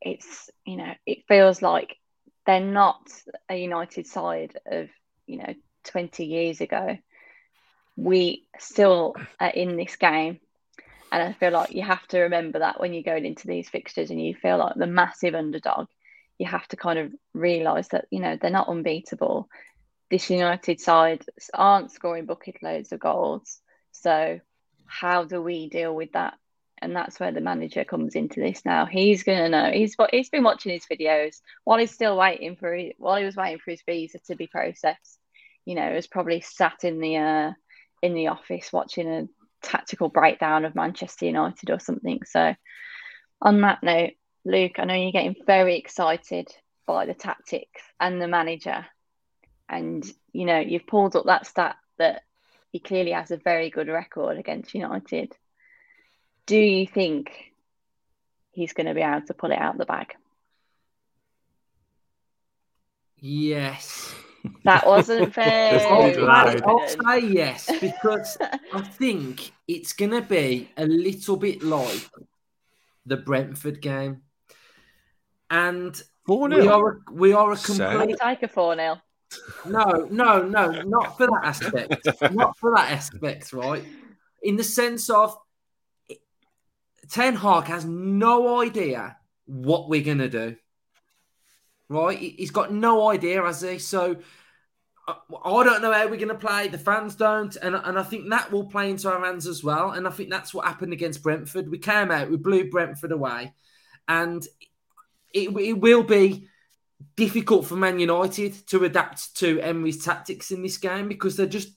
it's 0.00 0.50
you 0.64 0.76
know 0.76 0.92
it 1.06 1.26
feels 1.28 1.62
like 1.62 1.96
they're 2.46 2.60
not 2.60 3.10
a 3.48 3.56
United 3.56 4.06
side 4.06 4.58
of 4.66 4.88
you 5.26 5.38
know 5.38 5.54
20 5.84 6.24
years 6.24 6.60
ago. 6.60 6.98
We 8.00 8.46
still 8.58 9.14
are 9.38 9.48
in 9.48 9.76
this 9.76 9.96
game, 9.96 10.40
and 11.12 11.22
I 11.22 11.32
feel 11.34 11.52
like 11.52 11.72
you 11.72 11.82
have 11.82 12.06
to 12.08 12.20
remember 12.20 12.60
that 12.60 12.80
when 12.80 12.92
you're 12.92 13.02
going 13.02 13.26
into 13.26 13.46
these 13.46 13.68
fixtures 13.68 14.10
and 14.10 14.24
you 14.24 14.34
feel 14.34 14.58
like 14.58 14.74
the 14.76 14.86
massive 14.86 15.34
underdog. 15.34 15.88
You 16.38 16.46
have 16.46 16.66
to 16.68 16.76
kind 16.76 16.98
of 16.98 17.12
realise 17.34 17.88
that 17.88 18.06
you 18.10 18.20
know 18.20 18.38
they're 18.40 18.50
not 18.50 18.68
unbeatable. 18.68 19.48
This 20.10 20.30
United 20.30 20.80
side 20.80 21.24
aren't 21.52 21.92
scoring 21.92 22.24
bucket 22.24 22.62
loads 22.62 22.92
of 22.92 23.00
goals, 23.00 23.60
so 23.92 24.40
how 24.86 25.24
do 25.24 25.42
we 25.42 25.68
deal 25.68 25.94
with 25.94 26.12
that 26.12 26.34
and 26.80 26.96
that's 26.96 27.20
where 27.20 27.32
the 27.32 27.40
manager 27.40 27.84
comes 27.84 28.14
into 28.14 28.40
this 28.40 28.64
now. 28.64 28.86
He's 28.86 29.22
gonna 29.22 29.48
know. 29.48 29.70
He's 29.70 29.96
he's 30.10 30.30
been 30.30 30.42
watching 30.42 30.72
his 30.72 30.86
videos 30.86 31.36
while 31.64 31.78
he's 31.78 31.90
still 31.90 32.16
waiting 32.16 32.56
for 32.56 32.76
while 32.98 33.16
he 33.16 33.24
was 33.24 33.36
waiting 33.36 33.58
for 33.58 33.70
his 33.70 33.82
visa 33.82 34.18
to 34.26 34.36
be 34.36 34.46
processed. 34.46 35.18
You 35.66 35.74
know, 35.74 35.92
was 35.92 36.06
probably 36.06 36.40
sat 36.40 36.84
in 36.84 37.00
the 37.00 37.16
uh, 37.16 37.52
in 38.02 38.14
the 38.14 38.28
office 38.28 38.72
watching 38.72 39.08
a 39.08 39.28
tactical 39.62 40.08
breakdown 40.08 40.64
of 40.64 40.74
Manchester 40.74 41.26
United 41.26 41.70
or 41.70 41.80
something. 41.80 42.20
So, 42.24 42.54
on 43.42 43.60
that 43.62 43.82
note, 43.82 44.12
Luke, 44.44 44.78
I 44.78 44.84
know 44.84 44.94
you're 44.94 45.12
getting 45.12 45.36
very 45.46 45.76
excited 45.76 46.48
by 46.86 47.06
the 47.06 47.14
tactics 47.14 47.82
and 47.98 48.20
the 48.20 48.28
manager, 48.28 48.86
and 49.68 50.04
you 50.32 50.46
know 50.46 50.58
you've 50.58 50.86
pulled 50.86 51.16
up 51.16 51.26
that 51.26 51.46
stat 51.46 51.76
that 51.98 52.22
he 52.72 52.78
clearly 52.78 53.12
has 53.12 53.30
a 53.30 53.36
very 53.36 53.70
good 53.70 53.88
record 53.88 54.38
against 54.38 54.74
United 54.74 55.34
do 56.50 56.58
you 56.58 56.84
think 56.84 57.30
he's 58.50 58.72
going 58.72 58.88
to 58.88 58.94
be 58.94 59.02
able 59.02 59.24
to 59.24 59.34
pull 59.34 59.52
it 59.52 59.58
out 59.58 59.78
the 59.78 59.84
bag? 59.84 60.16
Yes. 63.18 64.12
That 64.64 64.86
wasn't 64.86 65.34
fair. 65.34 65.80
I'll, 65.88 66.88
say 66.88 67.20
yes 67.26 67.70
because 67.80 68.36
I 68.72 68.80
think 68.80 69.52
it's 69.66 69.92
going 69.92 70.12
to 70.12 70.22
be 70.22 70.70
a 70.76 70.86
little 70.86 71.36
bit 71.36 71.62
like 71.62 72.08
the 73.06 73.16
Brentford 73.16 73.80
game, 73.80 74.22
and 75.48 76.00
we 76.26 76.68
are 76.68 76.88
a, 76.88 77.12
we 77.12 77.32
are 77.32 77.52
a 77.52 77.56
complete. 77.56 78.16
Take 78.20 78.42
a 78.42 78.48
four 78.48 78.76
0 78.76 79.00
No, 79.66 80.08
no, 80.10 80.42
no, 80.42 80.82
not 80.82 81.16
for 81.16 81.26
that 81.26 81.40
aspect. 81.42 82.32
not 82.32 82.56
for 82.58 82.74
that 82.74 82.90
aspect, 82.90 83.52
right? 83.52 83.84
In 84.42 84.56
the 84.56 84.64
sense 84.64 85.10
of 85.10 85.36
Ten 87.10 87.34
Hag 87.34 87.64
has 87.64 87.84
no 87.84 88.60
idea 88.60 89.16
what 89.46 89.88
we're 89.88 90.04
going 90.04 90.18
to 90.18 90.28
do. 90.28 90.56
Right? 91.90 92.16
He's 92.18 92.52
got 92.52 92.72
no 92.72 93.10
idea, 93.10 93.42
has 93.42 93.60
he? 93.60 93.78
So 93.78 94.16
uh, 95.06 95.14
I 95.44 95.64
don't 95.64 95.82
know 95.82 95.92
how 95.92 96.04
we're 96.04 96.16
going 96.16 96.28
to 96.28 96.34
play. 96.34 96.68
The 96.68 96.78
fans 96.78 97.16
don't. 97.16 97.54
And, 97.56 97.74
and 97.74 97.98
I 97.98 98.02
think 98.02 98.30
that 98.30 98.50
will 98.50 98.64
play 98.64 98.90
into 98.90 99.12
our 99.12 99.22
hands 99.22 99.46
as 99.46 99.62
well. 99.62 99.90
And 99.90 100.06
I 100.06 100.10
think 100.10 100.30
that's 100.30 100.54
what 100.54 100.66
happened 100.66 100.92
against 100.92 101.22
Brentford. 101.22 101.68
We 101.68 101.78
came 101.78 102.10
out, 102.10 102.30
we 102.30 102.36
blew 102.36 102.70
Brentford 102.70 103.12
away. 103.12 103.52
And 104.08 104.46
it, 105.34 105.50
it 105.56 105.80
will 105.80 106.04
be 106.04 106.48
difficult 107.16 107.66
for 107.66 107.76
Man 107.76 107.98
United 107.98 108.54
to 108.68 108.84
adapt 108.84 109.36
to 109.38 109.60
Emery's 109.60 110.04
tactics 110.04 110.50
in 110.50 110.62
this 110.62 110.78
game 110.78 111.08
because 111.08 111.36
they're 111.36 111.46
just, 111.46 111.72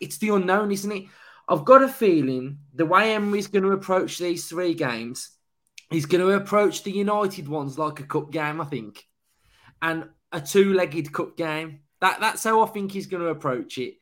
it's 0.00 0.18
the 0.18 0.30
unknown, 0.30 0.72
isn't 0.72 0.92
it? 0.92 1.04
I've 1.48 1.64
got 1.64 1.82
a 1.82 1.88
feeling 1.88 2.58
the 2.74 2.86
way 2.86 3.14
Emery's 3.14 3.46
going 3.46 3.62
to 3.62 3.70
approach 3.70 4.18
these 4.18 4.48
three 4.48 4.74
games, 4.74 5.30
he's 5.90 6.06
going 6.06 6.24
to 6.24 6.32
approach 6.32 6.82
the 6.82 6.90
United 6.90 7.48
ones 7.48 7.78
like 7.78 8.00
a 8.00 8.04
cup 8.04 8.32
game, 8.32 8.60
I 8.60 8.64
think, 8.64 9.04
and 9.82 10.08
a 10.32 10.40
two-legged 10.40 11.12
cup 11.12 11.36
game. 11.36 11.80
That 12.00 12.20
that's 12.20 12.44
how 12.44 12.62
I 12.62 12.66
think 12.68 12.92
he's 12.92 13.06
going 13.06 13.22
to 13.22 13.30
approach 13.30 13.78
it. 13.78 13.94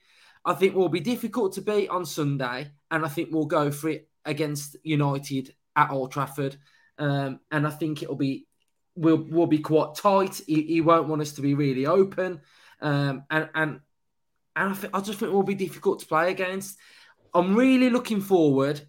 I 0.44 0.54
think 0.54 0.74
will 0.74 0.88
be 0.88 1.00
difficult 1.00 1.54
to 1.54 1.62
beat 1.62 1.88
on 1.88 2.04
Sunday, 2.04 2.70
and 2.90 3.04
I 3.04 3.08
think 3.08 3.30
we'll 3.30 3.46
go 3.46 3.70
for 3.70 3.88
it 3.88 4.08
against 4.24 4.76
United 4.82 5.54
at 5.76 5.90
Old 5.90 6.12
Trafford. 6.12 6.56
Um, 6.98 7.40
and 7.50 7.66
I 7.66 7.70
think 7.70 8.02
it'll 8.02 8.16
be 8.16 8.46
will 8.94 9.16
will 9.16 9.46
be 9.46 9.58
quite 9.58 9.94
tight. 9.96 10.40
He, 10.46 10.62
he, 10.62 10.80
won't 10.80 11.08
want 11.08 11.22
us 11.22 11.32
to 11.32 11.40
be 11.40 11.54
really 11.54 11.86
open, 11.86 12.40
um, 12.80 13.24
and 13.30 13.48
and 13.54 13.80
and 14.56 14.70
I, 14.70 14.74
think, 14.74 14.96
I 14.96 15.00
just 15.00 15.18
think 15.18 15.30
it 15.30 15.34
will 15.34 15.42
be 15.42 15.54
difficult 15.54 16.00
to 16.00 16.06
play 16.06 16.30
against. 16.30 16.78
I'm 17.32 17.56
really 17.56 17.90
looking 17.90 18.20
forward 18.20 18.80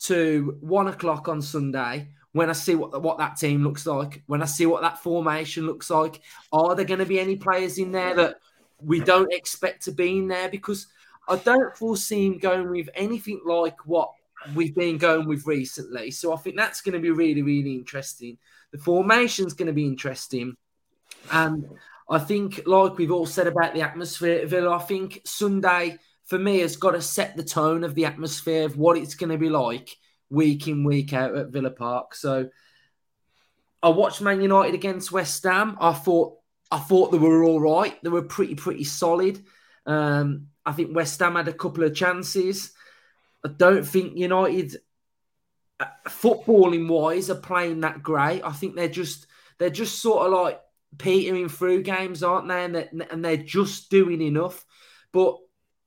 to 0.00 0.58
one 0.60 0.88
o'clock 0.88 1.28
on 1.28 1.40
Sunday 1.40 2.08
when 2.32 2.50
I 2.50 2.54
see 2.54 2.74
what 2.74 3.02
what 3.02 3.18
that 3.18 3.36
team 3.36 3.62
looks 3.62 3.86
like, 3.86 4.22
when 4.26 4.42
I 4.42 4.46
see 4.46 4.66
what 4.66 4.82
that 4.82 4.98
formation 4.98 5.66
looks 5.66 5.90
like. 5.90 6.20
Are 6.52 6.74
there 6.74 6.84
going 6.84 7.00
to 7.00 7.06
be 7.06 7.20
any 7.20 7.36
players 7.36 7.78
in 7.78 7.92
there 7.92 8.14
that 8.14 8.36
we 8.80 9.00
don't 9.00 9.32
expect 9.32 9.84
to 9.84 9.92
be 9.92 10.18
in 10.18 10.28
there? 10.28 10.48
Because 10.48 10.86
I 11.28 11.36
don't 11.36 11.76
foresee 11.76 12.26
him 12.26 12.38
going 12.38 12.70
with 12.70 12.88
anything 12.94 13.40
like 13.44 13.86
what 13.86 14.10
we've 14.54 14.74
been 14.74 14.98
going 14.98 15.28
with 15.28 15.46
recently. 15.46 16.10
So 16.10 16.32
I 16.32 16.36
think 16.36 16.56
that's 16.56 16.80
going 16.80 16.94
to 16.94 17.00
be 17.00 17.10
really, 17.10 17.42
really 17.42 17.74
interesting. 17.74 18.38
The 18.72 18.78
formation's 18.78 19.54
going 19.54 19.66
to 19.66 19.72
be 19.72 19.86
interesting. 19.86 20.56
And 21.30 21.66
I 22.10 22.18
think, 22.18 22.62
like 22.66 22.98
we've 22.98 23.12
all 23.12 23.26
said 23.26 23.46
about 23.46 23.74
the 23.74 23.82
atmosphere 23.82 24.40
at 24.40 24.48
Villa, 24.48 24.76
I 24.76 24.80
think 24.80 25.20
Sunday 25.24 25.98
for 26.24 26.38
me 26.38 26.60
has 26.60 26.76
got 26.76 26.92
to 26.92 27.02
set 27.02 27.36
the 27.36 27.44
tone 27.44 27.84
of 27.84 27.94
the 27.94 28.06
atmosphere 28.06 28.64
of 28.64 28.76
what 28.76 28.96
it's 28.96 29.14
going 29.14 29.30
to 29.30 29.38
be 29.38 29.50
like 29.50 29.96
week 30.32 30.66
in 30.66 30.82
week 30.82 31.12
out 31.12 31.36
at 31.36 31.50
Villa 31.50 31.70
Park. 31.70 32.14
So 32.14 32.48
I 33.82 33.90
watched 33.90 34.22
Man 34.22 34.40
United 34.40 34.74
against 34.74 35.12
West 35.12 35.44
Ham. 35.44 35.76
I 35.80 35.92
thought 35.92 36.38
I 36.70 36.78
thought 36.78 37.12
they 37.12 37.18
were 37.18 37.44
all 37.44 37.60
right. 37.60 38.02
They 38.02 38.08
were 38.08 38.22
pretty 38.22 38.54
pretty 38.54 38.84
solid. 38.84 39.44
Um, 39.84 40.48
I 40.64 40.72
think 40.72 40.96
West 40.96 41.20
Ham 41.20 41.34
had 41.34 41.48
a 41.48 41.52
couple 41.52 41.84
of 41.84 41.94
chances. 41.94 42.72
I 43.44 43.48
don't 43.48 43.84
think 43.84 44.16
United, 44.16 44.76
uh, 45.80 45.86
footballing 46.06 46.88
wise, 46.88 47.28
are 47.28 47.34
playing 47.34 47.80
that 47.80 48.02
great. 48.02 48.42
I 48.42 48.52
think 48.52 48.74
they're 48.74 48.88
just 48.88 49.26
they're 49.58 49.70
just 49.70 49.98
sort 49.98 50.26
of 50.26 50.32
like 50.32 50.60
petering 50.96 51.48
through 51.48 51.82
games, 51.82 52.22
aren't 52.22 52.48
they? 52.48 52.64
And 52.64 52.74
they're, 52.74 52.90
and 53.10 53.24
they're 53.24 53.36
just 53.36 53.90
doing 53.90 54.22
enough. 54.22 54.64
But 55.12 55.36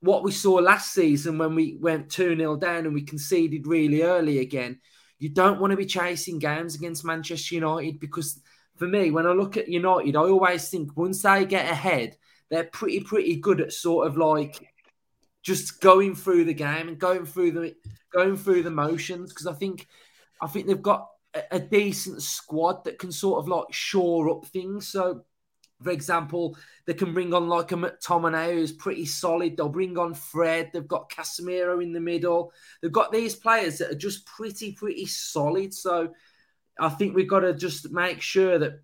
what 0.02 0.24
we 0.24 0.32
saw 0.32 0.56
last 0.56 0.94
season 0.94 1.38
when 1.38 1.56
we 1.56 1.78
went 1.80 2.10
2 2.12 2.36
0 2.36 2.58
down 2.58 2.86
and 2.86 2.94
we 2.94 3.04
conceded 3.04 3.68
really 3.68 4.04
early 4.04 4.40
again, 4.40 4.80
you 5.20 5.30
don't 5.30 5.60
want 5.60 5.72
to 5.72 5.78
be 5.78 5.86
chasing 5.86 6.40
games 6.40 6.76
against 6.76 7.06
Manchester 7.06 7.56
United 7.56 8.00
because 8.00 8.42
for 8.76 8.88
me, 8.88 9.12
when 9.12 9.26
I 9.26 9.32
look 9.32 9.58
at 9.58 9.70
United, 9.70 10.16
I 10.16 10.22
always 10.22 10.70
think 10.70 10.96
once 10.98 11.22
they 11.22 11.46
get 11.46 11.72
ahead, 11.72 12.18
they're 12.50 12.66
pretty, 12.66 13.00
pretty 13.00 13.38
good 13.38 13.62
at 13.62 13.72
sort 13.74 14.08
of 14.08 14.18
like 14.18 14.74
just 15.42 15.80
going 15.80 16.16
through 16.16 16.46
the 16.46 16.54
game 16.54 16.88
and 16.88 17.00
going 17.00 17.26
through 17.26 17.52
the 17.52 17.76
going 18.12 18.36
through 18.36 18.64
the 18.64 18.72
motions 18.72 19.30
because 19.32 19.48
I 19.48 19.54
think 19.54 19.88
I 20.42 20.48
think 20.48 20.68
they've 20.68 20.82
got 20.82 21.08
a, 21.34 21.44
a 21.52 21.60
decent 21.60 22.22
squad 22.22 22.84
that 22.86 23.00
can 23.00 23.12
sort 23.12 23.40
of 23.40 23.48
like 23.48 23.72
shore 23.72 24.30
up 24.30 24.46
things. 24.48 24.88
So 24.88 25.24
for 25.84 25.92
example, 25.92 26.58
they 26.86 26.94
can 26.94 27.14
bring 27.14 27.34
on 27.34 27.48
like 27.48 27.72
a 27.72 27.76
McTominay 27.76 28.54
who's 28.54 28.72
pretty 28.72 29.06
solid. 29.06 29.58
They'll 29.58 29.70
bring 29.70 29.98
on 29.98 30.14
Fred. 30.14 30.72
They've 30.72 30.88
got 30.88 31.10
Casemiro 31.10 31.84
in 31.84 31.94
the 31.94 32.00
middle. 32.00 32.54
They've 32.82 32.92
got 32.92 33.12
these 33.12 33.36
players 33.36 33.80
that 33.80 33.92
are 33.92 33.96
just 33.96 34.26
pretty, 34.26 34.72
pretty 34.72 35.06
solid. 35.06 35.74
So 35.74 36.14
I 36.80 36.90
think 36.90 37.16
we've 37.16 37.30
got 37.30 37.42
to 37.42 37.54
just 37.54 37.92
make 37.92 38.22
sure 38.22 38.58
that 38.58 38.82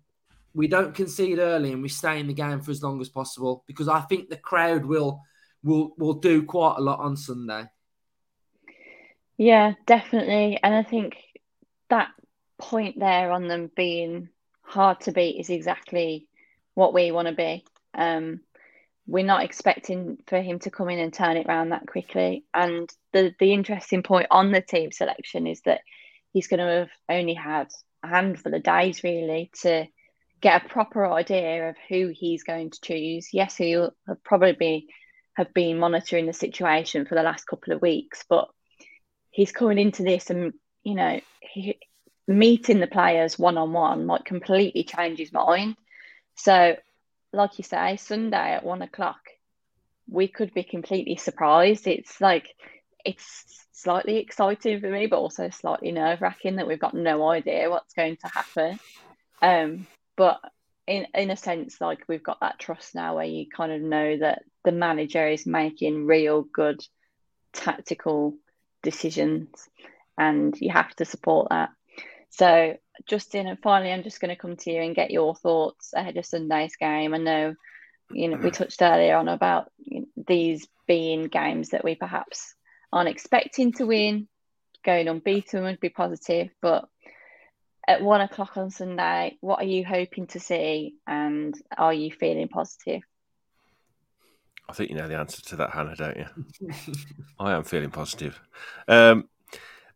we 0.54 0.68
don't 0.68 0.94
concede 0.94 1.38
early 1.38 1.72
and 1.72 1.82
we 1.82 1.88
stay 1.88 2.20
in 2.20 2.26
the 2.26 2.34
game 2.34 2.60
for 2.60 2.70
as 2.70 2.82
long 2.82 3.00
as 3.00 3.08
possible 3.08 3.64
because 3.66 3.88
I 3.88 4.00
think 4.00 4.28
the 4.28 4.36
crowd 4.36 4.84
will 4.84 5.22
will 5.62 5.94
will 5.96 6.14
do 6.14 6.42
quite 6.42 6.76
a 6.76 6.82
lot 6.82 7.00
on 7.00 7.16
Sunday. 7.16 7.64
Yeah, 9.38 9.74
definitely. 9.86 10.58
And 10.62 10.74
I 10.74 10.82
think 10.82 11.16
that 11.88 12.10
point 12.58 12.98
there 12.98 13.32
on 13.32 13.48
them 13.48 13.70
being 13.74 14.28
hard 14.60 15.00
to 15.00 15.12
beat 15.12 15.40
is 15.40 15.50
exactly 15.50 16.28
what 16.74 16.94
we 16.94 17.12
want 17.12 17.28
to 17.28 17.34
be. 17.34 17.64
Um, 17.94 18.40
we're 19.06 19.24
not 19.24 19.44
expecting 19.44 20.18
for 20.26 20.40
him 20.40 20.58
to 20.60 20.70
come 20.70 20.88
in 20.88 20.98
and 20.98 21.12
turn 21.12 21.36
it 21.36 21.46
around 21.46 21.70
that 21.70 21.86
quickly. 21.86 22.44
And 22.54 22.88
the 23.12 23.34
the 23.38 23.52
interesting 23.52 24.02
point 24.02 24.28
on 24.30 24.52
the 24.52 24.60
team 24.60 24.92
selection 24.92 25.46
is 25.46 25.60
that 25.62 25.80
he's 26.32 26.48
going 26.48 26.60
to 26.60 26.66
have 26.66 26.90
only 27.08 27.34
had 27.34 27.68
a 28.02 28.08
handful 28.08 28.54
of 28.54 28.62
days 28.62 29.02
really 29.02 29.50
to 29.62 29.86
get 30.40 30.64
a 30.64 30.68
proper 30.68 31.06
idea 31.06 31.70
of 31.70 31.76
who 31.88 32.12
he's 32.12 32.42
going 32.42 32.70
to 32.70 32.80
choose. 32.80 33.28
Yes, 33.32 33.56
he'll 33.56 33.94
probably 34.24 34.88
have 35.34 35.52
been 35.54 35.78
monitoring 35.78 36.26
the 36.26 36.32
situation 36.32 37.06
for 37.06 37.14
the 37.14 37.22
last 37.22 37.46
couple 37.46 37.72
of 37.72 37.82
weeks, 37.82 38.24
but 38.28 38.48
he's 39.30 39.52
coming 39.52 39.78
into 39.78 40.02
this 40.02 40.30
and 40.30 40.52
you 40.82 40.94
know 40.94 41.20
he, 41.40 41.78
meeting 42.28 42.80
the 42.80 42.86
players 42.86 43.38
one 43.38 43.58
on 43.58 43.72
one 43.72 44.06
might 44.06 44.24
completely 44.24 44.84
change 44.84 45.18
his 45.18 45.32
mind. 45.32 45.76
So, 46.36 46.76
like 47.32 47.58
you 47.58 47.64
say, 47.64 47.96
Sunday 47.96 48.54
at 48.54 48.64
one 48.64 48.82
o'clock, 48.82 49.20
we 50.08 50.28
could 50.28 50.52
be 50.52 50.64
completely 50.64 51.16
surprised. 51.16 51.86
It's 51.86 52.20
like 52.20 52.54
it's 53.04 53.66
slightly 53.72 54.18
exciting 54.18 54.80
for 54.80 54.90
me, 54.90 55.06
but 55.06 55.18
also 55.18 55.50
slightly 55.50 55.92
nerve 55.92 56.20
wracking 56.20 56.56
that 56.56 56.66
we've 56.66 56.78
got 56.78 56.94
no 56.94 57.28
idea 57.28 57.70
what's 57.70 57.94
going 57.94 58.16
to 58.16 58.28
happen. 58.28 58.78
Um, 59.40 59.86
but 60.16 60.40
in 60.86 61.06
in 61.14 61.30
a 61.30 61.36
sense, 61.36 61.80
like 61.80 62.04
we've 62.08 62.22
got 62.22 62.40
that 62.40 62.58
trust 62.58 62.94
now 62.94 63.16
where 63.16 63.24
you 63.24 63.46
kind 63.48 63.72
of 63.72 63.80
know 63.80 64.18
that 64.18 64.42
the 64.64 64.72
manager 64.72 65.26
is 65.26 65.46
making 65.46 66.06
real 66.06 66.42
good 66.42 66.80
tactical 67.52 68.34
decisions, 68.82 69.48
and 70.18 70.56
you 70.60 70.70
have 70.70 70.94
to 70.96 71.04
support 71.04 71.48
that. 71.50 71.70
So, 72.32 72.76
Justin, 73.06 73.46
and 73.46 73.58
finally, 73.60 73.92
I'm 73.92 74.02
just 74.02 74.20
going 74.20 74.30
to 74.30 74.40
come 74.40 74.56
to 74.56 74.72
you 74.72 74.80
and 74.80 74.96
get 74.96 75.10
your 75.10 75.34
thoughts 75.34 75.92
ahead 75.94 76.16
of 76.16 76.24
Sunday's 76.24 76.76
game. 76.76 77.12
I 77.12 77.18
know, 77.18 77.54
you 78.10 78.28
know, 78.28 78.38
we 78.38 78.50
touched 78.50 78.80
earlier 78.80 79.16
on 79.16 79.28
about 79.28 79.70
these 80.16 80.66
being 80.86 81.24
games 81.24 81.70
that 81.70 81.84
we 81.84 81.94
perhaps 81.94 82.54
aren't 82.90 83.10
expecting 83.10 83.72
to 83.72 83.86
win. 83.86 84.28
Going 84.82 85.08
unbeaten 85.08 85.62
would 85.62 85.78
be 85.78 85.90
positive, 85.90 86.48
but 86.62 86.88
at 87.86 88.02
one 88.02 88.22
o'clock 88.22 88.56
on 88.56 88.70
Sunday, 88.70 89.36
what 89.40 89.60
are 89.60 89.66
you 89.66 89.84
hoping 89.84 90.26
to 90.28 90.40
see, 90.40 90.94
and 91.06 91.54
are 91.76 91.92
you 91.92 92.10
feeling 92.10 92.48
positive? 92.48 93.02
I 94.70 94.72
think 94.72 94.88
you 94.88 94.96
know 94.96 95.06
the 95.06 95.18
answer 95.18 95.42
to 95.42 95.56
that, 95.56 95.70
Hannah, 95.70 95.96
don't 95.96 96.16
you? 96.16 96.74
I 97.38 97.52
am 97.52 97.64
feeling 97.64 97.90
positive. 97.90 98.40
Um, 98.88 99.28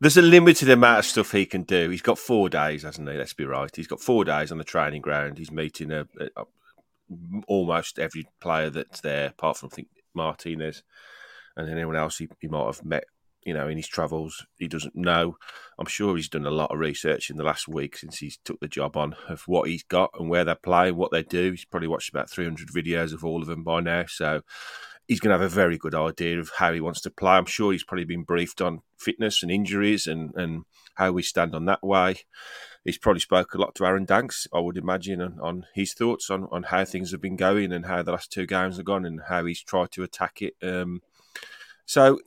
there's 0.01 0.17
a 0.17 0.23
limited 0.23 0.69
amount 0.69 1.01
of 1.01 1.05
stuff 1.07 1.33
he 1.33 1.47
can 1.47 1.63
do. 1.63 1.91
He's 1.91 2.03
got 2.03 2.19
four 2.19 2.49
days, 2.49 2.83
hasn't 2.83 3.09
he? 3.09 3.17
Let's 3.17 3.33
be 3.33 3.47
right. 3.47 3.75
He's 3.75 3.87
got 3.87 4.01
four 4.01 4.25
days 4.25 4.53
on 4.53 4.59
the 4.59 4.65
training 4.65 5.03
ground. 5.03 5.39
He's 5.39 5.51
meeting 5.51 5.91
a, 5.91 6.07
a, 6.21 6.45
almost 7.47 7.99
every 7.99 8.27
player 8.41 8.71
that's 8.71 9.01
there, 9.01 9.29
apart 9.29 9.59
from 9.59 9.71
I 9.73 9.77
think 9.77 9.89
Martinez 10.15 10.83
and 11.57 11.71
anyone 11.71 11.97
else 11.97 12.19
he, 12.19 12.29
he 12.41 12.49
might 12.49 12.67
have 12.67 12.85
met. 12.85 13.05
You 13.45 13.55
know, 13.55 13.69
in 13.69 13.77
his 13.77 13.87
travels, 13.87 14.45
he 14.59 14.67
doesn't 14.67 14.97
know. 14.97 15.37
I'm 15.79 15.87
sure 15.87 16.17
he's 16.17 16.29
done 16.29 16.47
a 16.47 16.51
lot 16.51 16.73
of 16.73 16.81
research 16.81 17.31
in 17.31 17.37
the 17.37 17.45
last 17.45 17.69
week 17.69 17.97
since 17.97 18.19
he's 18.19 18.39
took 18.39 18.59
the 18.59 18.67
job 18.67 18.97
on 18.97 19.15
of 19.29 19.43
what 19.47 19.69
he's 19.69 19.85
got 19.85 20.11
and 20.19 20.29
where 20.29 20.45
they're 20.45 20.57
playing, 20.57 20.97
what 20.97 21.13
they 21.13 21.23
do. 21.23 21.53
He's 21.53 21.65
probably 21.65 21.87
watched 21.87 22.09
about 22.09 22.29
300 22.29 22.69
videos 22.71 23.13
of 23.13 23.25
all 23.25 23.41
of 23.41 23.47
them 23.47 23.63
by 23.63 23.81
now. 23.81 24.07
So 24.09 24.43
he's 25.09 25.21
going 25.21 25.31
to 25.31 25.41
have 25.41 25.53
a 25.53 25.55
very 25.55 25.79
good 25.79 25.95
idea 25.95 26.39
of 26.39 26.51
how 26.57 26.73
he 26.73 26.81
wants 26.81 27.01
to 27.03 27.11
play. 27.11 27.33
I'm 27.33 27.47
sure 27.47 27.73
he's 27.73 27.85
probably 27.85 28.05
been 28.05 28.25
briefed 28.25 28.61
on 28.61 28.83
fitness 28.99 29.43
and 29.43 29.53
injuries 29.53 30.07
and, 30.07 30.35
and 30.35 30.65
how 30.95 31.13
we 31.13 31.23
stand 31.23 31.55
on 31.55 31.65
that 31.67 31.83
way. 31.83 32.17
He's 32.85 32.99
probably 32.99 33.21
spoke 33.21 33.55
a 33.55 33.59
lot 33.59 33.75
to 33.77 33.87
Aaron 33.87 34.05
Danks, 34.05 34.47
I 34.53 34.61
would 34.61 34.77
imagine, 34.77 35.21
on, 35.21 35.39
on 35.41 35.67
his 35.75 35.93
thoughts 35.93 36.31
on, 36.31 36.47
on 36.53 36.65
how 36.65 36.85
things 36.85 37.11
have 37.11 37.21
been 37.21 37.37
going 37.37 37.73
and 37.73 37.87
how 37.87 38.03
the 38.03 38.13
last 38.13 38.31
two 38.31 38.47
games 38.47 38.77
have 38.77 38.87
gone 38.87 39.05
and 39.05 39.23
how 39.29 39.45
he's 39.45 39.63
tried 39.63 39.91
to 39.93 40.03
attack 40.03 40.41
it. 40.41 40.55
Um, 40.63 41.03
so 41.85 42.21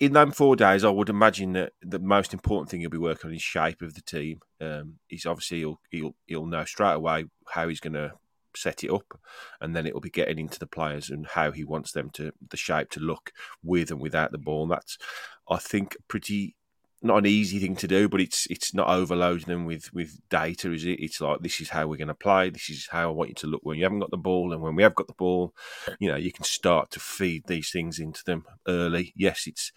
in 0.00 0.12
them 0.12 0.30
four 0.30 0.56
days, 0.56 0.84
I 0.84 0.90
would 0.90 1.08
imagine 1.08 1.52
that 1.54 1.72
the 1.82 1.98
most 1.98 2.32
important 2.32 2.70
thing 2.70 2.80
he'll 2.80 2.90
be 2.90 2.98
working 2.98 3.28
on 3.28 3.34
is 3.34 3.42
shape 3.42 3.82
of 3.82 3.94
the 3.94 4.00
team. 4.00 4.40
Um, 4.60 4.98
he's 5.08 5.26
obviously 5.26 5.58
he'll, 5.58 5.80
he'll 5.90 6.14
he'll 6.26 6.46
know 6.46 6.64
straight 6.64 6.94
away 6.94 7.26
how 7.48 7.68
he's 7.68 7.80
going 7.80 7.94
to 7.94 8.12
set 8.56 8.84
it 8.84 8.90
up, 8.90 9.18
and 9.60 9.74
then 9.74 9.86
it 9.86 9.94
will 9.94 10.00
be 10.00 10.10
getting 10.10 10.38
into 10.38 10.58
the 10.58 10.66
players 10.66 11.10
and 11.10 11.26
how 11.26 11.50
he 11.50 11.64
wants 11.64 11.92
them 11.92 12.10
to 12.10 12.32
the 12.50 12.56
shape 12.56 12.90
to 12.90 13.00
look 13.00 13.32
with 13.62 13.90
and 13.90 14.00
without 14.00 14.32
the 14.32 14.38
ball. 14.38 14.62
And 14.62 14.72
that's, 14.72 14.98
I 15.48 15.58
think, 15.58 15.96
pretty 16.08 16.56
not 17.00 17.18
an 17.18 17.26
easy 17.26 17.60
thing 17.60 17.76
to 17.76 17.86
do, 17.86 18.08
but 18.08 18.20
it's 18.20 18.46
it's 18.50 18.74
not 18.74 18.88
overloading 18.88 19.46
them 19.46 19.64
with 19.66 19.92
with 19.94 20.18
data, 20.28 20.72
is 20.72 20.84
it? 20.84 20.98
It's 21.00 21.20
like 21.20 21.40
this 21.40 21.60
is 21.60 21.68
how 21.68 21.86
we're 21.86 21.96
going 21.96 22.08
to 22.08 22.14
play. 22.14 22.50
This 22.50 22.68
is 22.70 22.88
how 22.90 23.08
I 23.08 23.12
want 23.12 23.28
you 23.30 23.34
to 23.36 23.46
look 23.46 23.60
when 23.62 23.78
you 23.78 23.84
haven't 23.84 24.00
got 24.00 24.10
the 24.10 24.16
ball, 24.16 24.52
and 24.52 24.60
when 24.60 24.74
we 24.74 24.82
have 24.82 24.96
got 24.96 25.06
the 25.06 25.14
ball, 25.14 25.54
you 26.00 26.08
know, 26.08 26.16
you 26.16 26.32
can 26.32 26.44
start 26.44 26.90
to 26.92 27.00
feed 27.00 27.44
these 27.46 27.70
things 27.70 28.00
into 28.00 28.24
them 28.24 28.44
early. 28.66 29.12
Yes, 29.16 29.44
it's 29.46 29.70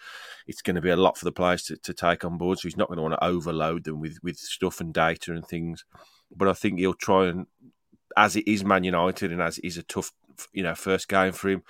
it's 0.48 0.64
going 0.64 0.76
to 0.76 0.82
be 0.82 0.90
a 0.90 0.96
lot 0.96 1.18
for 1.18 1.26
the 1.26 1.32
players 1.32 1.64
to, 1.64 1.78
to 1.78 1.94
take 1.94 2.26
on 2.26 2.38
board, 2.40 2.58
so 2.58 2.68
he's 2.68 2.78
not 2.78 2.88
going 2.88 2.98
to 2.98 3.04
want 3.04 3.14
to 3.14 3.24
overload 3.24 3.84
them 3.84 4.00
with 4.00 4.18
with 4.24 4.38
stuff 4.38 4.82
and 4.82 4.94
data 4.94 5.32
and 5.32 5.48
things. 5.48 5.86
But 6.36 6.48
I 6.48 6.54
think 6.54 6.80
he'll 6.80 6.94
try 6.94 7.28
and 7.28 7.46
as 8.18 8.36
it 8.36 8.48
is 8.48 8.64
Man 8.64 8.84
United 8.84 9.32
and 9.32 9.42
as 9.42 9.58
it 9.58 9.66
is 9.66 9.78
a 9.78 9.84
tough, 9.84 10.12
you 10.54 10.64
know, 10.64 10.76
first 10.76 11.08
game 11.08 11.32
for 11.34 11.50
him, 11.50 11.64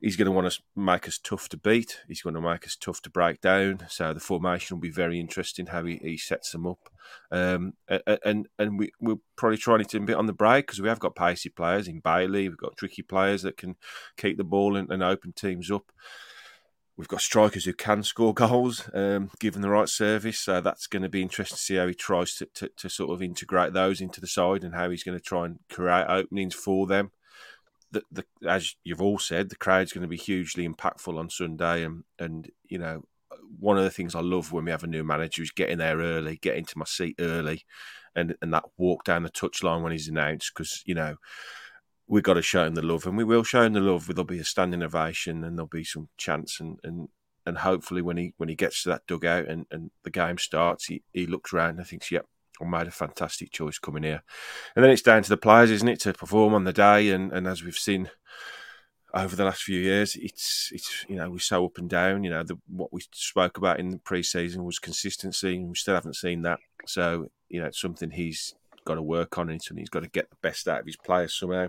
he's 0.00 0.16
going 0.16 0.26
to 0.26 0.32
want 0.32 0.50
to 0.50 0.60
make 0.74 1.06
us 1.06 1.18
tough 1.18 1.48
to 1.50 1.56
beat. 1.56 2.00
He's 2.08 2.22
going 2.22 2.34
to 2.34 2.40
make 2.40 2.66
us 2.66 2.76
tough 2.76 3.02
to 3.02 3.10
break 3.10 3.40
down. 3.40 3.86
So 3.88 4.12
the 4.12 4.20
formation 4.20 4.76
will 4.76 4.82
be 4.82 4.90
very 4.90 5.20
interesting 5.20 5.66
how 5.66 5.84
he, 5.84 5.96
he 5.96 6.16
sets 6.16 6.52
them 6.52 6.66
up. 6.66 6.90
Um, 7.30 7.74
and 8.24 8.48
and 8.58 8.78
we, 8.78 8.90
we're 9.00 9.16
probably 9.36 9.58
trying 9.58 9.84
to 9.84 9.96
a 9.96 10.00
bit 10.00 10.16
on 10.16 10.26
the 10.26 10.32
break 10.32 10.66
because 10.66 10.80
we 10.80 10.88
have 10.88 10.98
got 10.98 11.14
pacey 11.14 11.50
players 11.50 11.88
in 11.88 12.00
Bailey. 12.00 12.48
We've 12.48 12.58
got 12.58 12.76
tricky 12.76 13.02
players 13.02 13.42
that 13.42 13.56
can 13.56 13.76
keep 14.16 14.36
the 14.36 14.44
ball 14.44 14.76
and, 14.76 14.90
and 14.90 15.02
open 15.02 15.32
teams 15.32 15.70
up. 15.70 15.92
We've 16.96 17.08
got 17.08 17.20
strikers 17.20 17.66
who 17.66 17.74
can 17.74 18.02
score 18.02 18.32
goals, 18.32 18.88
um, 18.94 19.30
given 19.38 19.60
the 19.60 19.68
right 19.68 19.88
service. 19.88 20.38
So 20.38 20.60
that's 20.62 20.86
going 20.86 21.02
to 21.02 21.10
be 21.10 21.20
interesting 21.20 21.56
to 21.56 21.62
see 21.62 21.74
how 21.76 21.86
he 21.86 21.94
tries 21.94 22.36
to, 22.36 22.46
to, 22.54 22.70
to, 22.76 22.88
sort 22.88 23.10
of 23.10 23.22
integrate 23.22 23.74
those 23.74 24.00
into 24.00 24.20
the 24.20 24.26
side 24.26 24.64
and 24.64 24.74
how 24.74 24.88
he's 24.88 25.04
going 25.04 25.18
to 25.18 25.22
try 25.22 25.44
and 25.44 25.58
create 25.70 26.06
openings 26.08 26.54
for 26.54 26.86
them. 26.86 27.10
The, 27.90 28.02
the, 28.10 28.24
as 28.48 28.76
you've 28.82 29.02
all 29.02 29.18
said, 29.18 29.50
the 29.50 29.56
crowd's 29.56 29.92
going 29.92 30.02
to 30.02 30.08
be 30.08 30.16
hugely 30.16 30.66
impactful 30.66 31.18
on 31.18 31.28
Sunday. 31.28 31.84
And, 31.84 32.04
and, 32.18 32.50
you 32.64 32.78
know, 32.78 33.02
one 33.58 33.76
of 33.76 33.84
the 33.84 33.90
things 33.90 34.14
I 34.14 34.20
love 34.20 34.50
when 34.52 34.64
we 34.64 34.70
have 34.70 34.84
a 34.84 34.88
new 34.88 35.04
manager 35.04 35.42
is 35.42 35.50
getting 35.50 35.78
there 35.78 35.98
early, 35.98 36.38
getting 36.40 36.64
to 36.64 36.78
my 36.78 36.86
seat 36.86 37.16
early, 37.20 37.64
and, 38.14 38.34
and 38.40 38.54
that 38.54 38.64
walk 38.78 39.04
down 39.04 39.22
the 39.22 39.30
touchline 39.30 39.82
when 39.82 39.92
he's 39.92 40.08
announced. 40.08 40.52
Because, 40.54 40.82
you 40.86 40.94
know, 40.94 41.16
we've 42.08 42.22
got 42.22 42.34
to 42.34 42.42
show 42.42 42.64
him 42.64 42.74
the 42.74 42.82
love, 42.82 43.06
and 43.06 43.16
we 43.16 43.24
will 43.24 43.42
show 43.42 43.62
him 43.62 43.72
the 43.72 43.80
love. 43.80 44.06
There'll 44.06 44.24
be 44.24 44.38
a 44.38 44.44
standing 44.44 44.82
ovation, 44.82 45.44
and 45.44 45.56
there'll 45.56 45.68
be 45.68 45.84
some 45.84 46.08
chants, 46.16 46.60
and 46.60 46.78
and 46.84 47.08
and 47.44 47.58
hopefully 47.58 48.02
when 48.02 48.16
he 48.16 48.34
when 48.36 48.48
he 48.48 48.54
gets 48.54 48.82
to 48.82 48.90
that 48.90 49.06
dugout 49.06 49.46
and, 49.46 49.66
and 49.70 49.90
the 50.02 50.10
game 50.10 50.38
starts, 50.38 50.86
he, 50.86 51.02
he 51.12 51.26
looks 51.26 51.52
around 51.52 51.78
and 51.78 51.86
thinks, 51.86 52.10
"Yep, 52.10 52.26
I 52.60 52.64
made 52.64 52.88
a 52.88 52.92
fantastic 52.92 53.52
choice 53.52 53.78
coming 53.78 54.02
here." 54.02 54.22
And 54.74 54.84
then 54.84 54.90
it's 54.90 55.02
down 55.02 55.22
to 55.22 55.28
the 55.28 55.36
players, 55.36 55.70
isn't 55.70 55.88
it, 55.88 56.00
to 56.00 56.12
perform 56.12 56.54
on 56.54 56.64
the 56.64 56.72
day, 56.72 57.10
and 57.10 57.32
and 57.32 57.46
as 57.46 57.62
we've 57.62 57.78
seen 57.78 58.10
over 59.14 59.36
the 59.36 59.44
last 59.44 59.62
few 59.62 59.80
years, 59.80 60.16
it's 60.16 60.70
it's 60.72 61.04
you 61.08 61.16
know 61.16 61.30
we're 61.30 61.38
so 61.38 61.64
up 61.64 61.78
and 61.78 61.88
down. 61.88 62.24
You 62.24 62.30
know 62.30 62.42
the, 62.42 62.58
what 62.68 62.92
we 62.92 63.02
spoke 63.12 63.56
about 63.56 63.80
in 63.80 63.90
the 63.90 63.98
pre-season 63.98 64.64
was 64.64 64.78
consistency, 64.78 65.56
and 65.56 65.68
we 65.68 65.74
still 65.76 65.94
haven't 65.94 66.16
seen 66.16 66.42
that. 66.42 66.58
So 66.86 67.30
you 67.48 67.60
know 67.60 67.66
it's 67.66 67.80
something 67.80 68.10
he's 68.10 68.54
got 68.86 68.94
to 68.94 69.02
work 69.02 69.36
on, 69.36 69.50
it, 69.50 69.68
and 69.68 69.78
he's 69.78 69.90
got 69.90 70.02
to 70.02 70.08
get 70.08 70.30
the 70.30 70.36
best 70.40 70.66
out 70.66 70.80
of 70.80 70.86
his 70.86 70.96
players 70.96 71.34
somehow. 71.34 71.68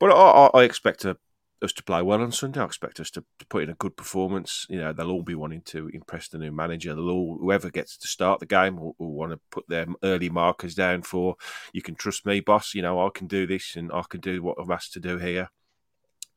But 0.00 0.10
I, 0.10 0.50
I 0.52 0.64
expect 0.64 1.02
to, 1.02 1.16
us 1.62 1.72
to 1.74 1.84
play 1.84 2.02
well 2.02 2.20
on 2.20 2.32
Sunday. 2.32 2.60
I 2.60 2.64
expect 2.64 2.98
us 3.00 3.10
to, 3.12 3.24
to, 3.38 3.46
put 3.46 3.62
in 3.62 3.70
a 3.70 3.74
good 3.74 3.96
performance. 3.96 4.66
You 4.68 4.78
know, 4.78 4.92
they'll 4.92 5.10
all 5.10 5.22
be 5.22 5.34
wanting 5.34 5.62
to 5.66 5.88
impress 5.88 6.28
the 6.28 6.38
new 6.38 6.50
manager. 6.52 6.94
They'll 6.94 7.10
all, 7.10 7.38
whoever 7.40 7.70
gets 7.70 7.96
to 7.98 8.08
start 8.08 8.40
the 8.40 8.46
game 8.46 8.76
will, 8.76 8.96
will 8.98 9.12
want 9.12 9.32
to 9.32 9.40
put 9.50 9.68
their 9.68 9.86
early 10.02 10.28
markers 10.28 10.74
down 10.74 11.02
for. 11.02 11.36
You 11.72 11.82
can 11.82 11.94
trust 11.94 12.26
me, 12.26 12.40
boss. 12.40 12.74
You 12.74 12.82
know, 12.82 13.06
I 13.06 13.10
can 13.14 13.26
do 13.26 13.46
this, 13.46 13.76
and 13.76 13.92
I 13.92 14.02
can 14.08 14.20
do 14.20 14.42
what 14.42 14.56
I'm 14.60 14.70
asked 14.70 14.92
to 14.94 15.00
do 15.00 15.18
here. 15.18 15.48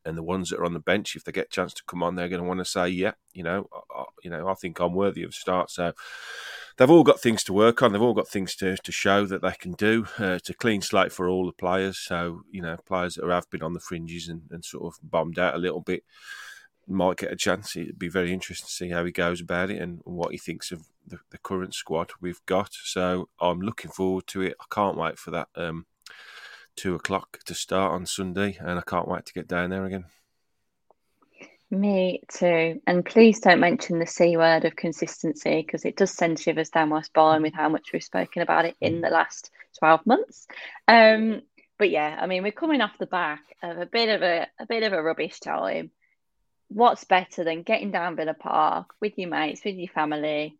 And 0.04 0.16
the 0.16 0.22
ones 0.22 0.50
that 0.50 0.60
are 0.60 0.64
on 0.64 0.72
the 0.72 0.80
bench, 0.80 1.16
if 1.16 1.24
they 1.24 1.32
get 1.32 1.46
a 1.46 1.50
chance 1.50 1.74
to 1.74 1.82
come 1.86 2.02
on, 2.02 2.14
they're 2.14 2.28
going 2.28 2.40
to 2.40 2.48
want 2.48 2.60
to 2.60 2.64
say, 2.64 2.88
"Yeah, 2.88 3.12
you 3.32 3.42
know, 3.42 3.68
I, 3.94 4.04
you 4.22 4.30
know, 4.30 4.48
I 4.48 4.54
think 4.54 4.80
I'm 4.80 4.94
worthy 4.94 5.24
of 5.24 5.30
a 5.30 5.32
start." 5.32 5.70
So 5.70 5.92
they've 6.78 6.90
all 6.90 7.04
got 7.04 7.20
things 7.20 7.44
to 7.44 7.52
work 7.52 7.82
on. 7.82 7.92
They've 7.92 8.00
all 8.00 8.14
got 8.14 8.28
things 8.28 8.54
to, 8.56 8.76
to 8.76 8.92
show 8.92 9.26
that 9.26 9.42
they 9.42 9.52
can 9.52 9.72
do. 9.72 10.06
Uh, 10.18 10.32
it's 10.32 10.48
a 10.48 10.54
clean 10.54 10.80
slate 10.80 11.12
for 11.12 11.28
all 11.28 11.44
the 11.44 11.52
players. 11.52 11.98
So, 11.98 12.42
you 12.50 12.62
know, 12.62 12.76
players 12.86 13.16
that 13.16 13.28
have 13.28 13.50
been 13.50 13.62
on 13.62 13.74
the 13.74 13.80
fringes 13.80 14.28
and, 14.28 14.42
and 14.50 14.64
sort 14.64 14.84
of 14.86 14.98
bombed 15.02 15.38
out 15.38 15.54
a 15.54 15.58
little 15.58 15.80
bit 15.80 16.04
might 16.86 17.18
get 17.18 17.32
a 17.32 17.36
chance. 17.36 17.76
It'd 17.76 17.98
be 17.98 18.08
very 18.08 18.32
interesting 18.32 18.66
to 18.66 18.72
see 18.72 18.88
how 18.90 19.04
he 19.04 19.12
goes 19.12 19.40
about 19.40 19.70
it 19.70 19.80
and 19.82 20.00
what 20.04 20.32
he 20.32 20.38
thinks 20.38 20.72
of 20.72 20.86
the, 21.06 21.18
the 21.30 21.38
current 21.38 21.74
squad 21.74 22.12
we've 22.20 22.44
got. 22.46 22.70
So 22.72 23.28
I'm 23.40 23.60
looking 23.60 23.90
forward 23.90 24.26
to 24.28 24.42
it. 24.42 24.54
I 24.60 24.64
can't 24.74 24.96
wait 24.96 25.18
for 25.18 25.30
that 25.32 25.48
um, 25.54 25.86
two 26.76 26.94
o'clock 26.94 27.40
to 27.44 27.54
start 27.54 27.92
on 27.92 28.06
Sunday, 28.06 28.56
and 28.60 28.78
I 28.78 28.82
can't 28.82 29.08
wait 29.08 29.26
to 29.26 29.34
get 29.34 29.48
down 29.48 29.70
there 29.70 29.84
again. 29.84 30.06
Me 31.70 32.22
too. 32.28 32.80
And 32.86 33.04
please 33.04 33.40
don't 33.40 33.60
mention 33.60 33.98
the 33.98 34.06
C 34.06 34.36
word 34.36 34.64
of 34.64 34.74
consistency 34.74 35.62
because 35.62 35.84
it 35.84 35.96
does 35.96 36.10
send 36.10 36.40
shivers 36.40 36.70
down 36.70 36.88
my 36.88 37.02
spine 37.02 37.42
with 37.42 37.52
how 37.52 37.68
much 37.68 37.92
we've 37.92 38.02
spoken 38.02 38.40
about 38.40 38.64
it 38.64 38.76
in 38.80 39.02
the 39.02 39.10
last 39.10 39.50
12 39.78 40.06
months. 40.06 40.46
Um, 40.86 41.42
but 41.78 41.90
yeah, 41.90 42.18
I 42.20 42.26
mean, 42.26 42.42
we're 42.42 42.52
coming 42.52 42.80
off 42.80 42.98
the 42.98 43.06
back 43.06 43.42
of 43.62 43.76
a 43.78 43.86
bit 43.86 44.08
of 44.08 44.22
a, 44.22 44.46
a 44.58 44.66
bit 44.66 44.82
of 44.82 44.94
a 44.94 45.02
rubbish 45.02 45.40
time. 45.40 45.90
What's 46.68 47.04
better 47.04 47.44
than 47.44 47.62
getting 47.62 47.90
down 47.90 48.16
Villa 48.16 48.34
Park 48.34 48.94
with 49.00 49.18
your 49.18 49.28
mates, 49.28 49.62
with 49.64 49.76
your 49.76 49.88
family, 49.88 50.58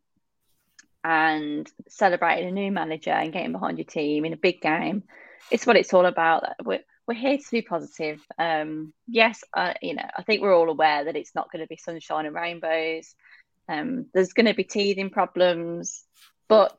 and 1.03 1.71
celebrating 1.88 2.49
a 2.49 2.53
new 2.53 2.71
manager 2.71 3.11
and 3.11 3.33
getting 3.33 3.53
behind 3.53 3.79
your 3.79 3.87
team 3.87 4.27
in 4.27 4.35
a 4.35 4.38
big 4.38 4.61
game? 4.61 5.05
It's 5.51 5.66
what 5.66 5.77
it's 5.77 5.94
all 5.94 6.07
about. 6.07 6.44
We're, 6.62 6.81
we're 7.09 7.14
here 7.14 7.38
to 7.38 7.51
be 7.51 7.62
positive. 7.62 8.21
Um, 8.38 8.92
yes, 9.09 9.42
uh, 9.57 9.73
you 9.81 9.94
know, 9.94 10.07
I 10.14 10.23
think 10.23 10.42
we're 10.42 10.55
all 10.55 10.68
aware 10.68 11.05
that 11.05 11.16
it's 11.16 11.35
not 11.35 11.51
going 11.51 11.64
to 11.64 11.66
be 11.66 11.79
sunshine 11.79 12.27
and 12.27 12.35
rainbows. 12.35 13.14
Um, 13.66 14.07
there's 14.12 14.35
going 14.35 14.47
to 14.47 14.55
be 14.55 14.64
teething 14.64 15.09
problems, 15.09 16.05
but 16.49 16.79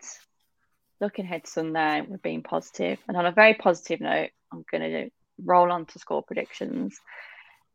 looking 1.01 1.25
ahead 1.25 1.45
to 1.45 1.49
Sunday, 1.49 2.03
we're 2.07 2.17
being 2.17 2.43
positive. 2.43 2.99
And 3.07 3.17
on 3.17 3.25
a 3.25 3.31
very 3.31 3.55
positive 3.55 4.01
note, 4.01 4.29
I'm 4.53 4.63
going 4.71 4.83
to 4.83 5.09
roll 5.43 5.71
on 5.71 5.87
to 5.87 5.99
score 5.99 6.21
predictions. 6.21 6.99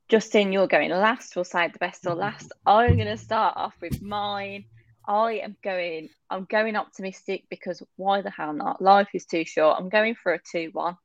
Justin, 0.09 0.53
you're 0.53 0.69
going 0.69 0.91
last. 0.91 1.35
We'll 1.35 1.45
save 1.45 1.73
the 1.73 1.79
best 1.81 2.07
or 2.07 2.15
last. 2.15 2.53
I'm 2.65 2.97
going 2.97 3.09
to 3.09 3.17
start 3.17 3.57
off 3.57 3.75
with 3.83 4.01
mine. 4.01 4.67
I 5.09 5.41
am 5.43 5.57
going. 5.63 6.09
I'm 6.31 6.45
going 6.45 6.77
optimistic 6.77 7.47
because 7.51 7.83
why 7.97 8.21
the 8.21 8.31
hell 8.31 8.53
not? 8.53 8.81
Life 8.81 9.09
is 9.13 9.27
too 9.27 9.45
short. 9.45 9.79
I'm 9.81 9.89
going 9.89 10.15
for 10.15 10.35
a 10.35 10.41
two-one. 10.41 10.97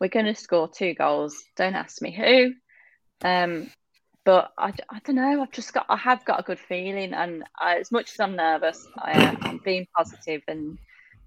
We're 0.00 0.08
going 0.08 0.26
to 0.26 0.34
score 0.34 0.68
two 0.68 0.94
goals. 0.94 1.44
Don't 1.56 1.74
ask 1.74 2.00
me 2.00 2.10
who. 2.10 2.52
Um, 3.22 3.70
but 4.24 4.50
I, 4.58 4.72
I 4.90 5.00
don't 5.04 5.16
know. 5.16 5.42
I've 5.42 5.52
just 5.52 5.72
got. 5.72 5.86
I 5.88 5.96
have 5.96 6.24
got 6.24 6.40
a 6.40 6.44
good 6.44 6.58
feeling, 6.58 7.14
and 7.14 7.44
I, 7.58 7.76
as 7.76 7.90
much 7.90 8.12
as 8.12 8.20
I'm 8.20 8.36
nervous, 8.36 8.86
I 8.98 9.36
am 9.44 9.60
being 9.64 9.86
positive 9.96 10.42
and 10.48 10.78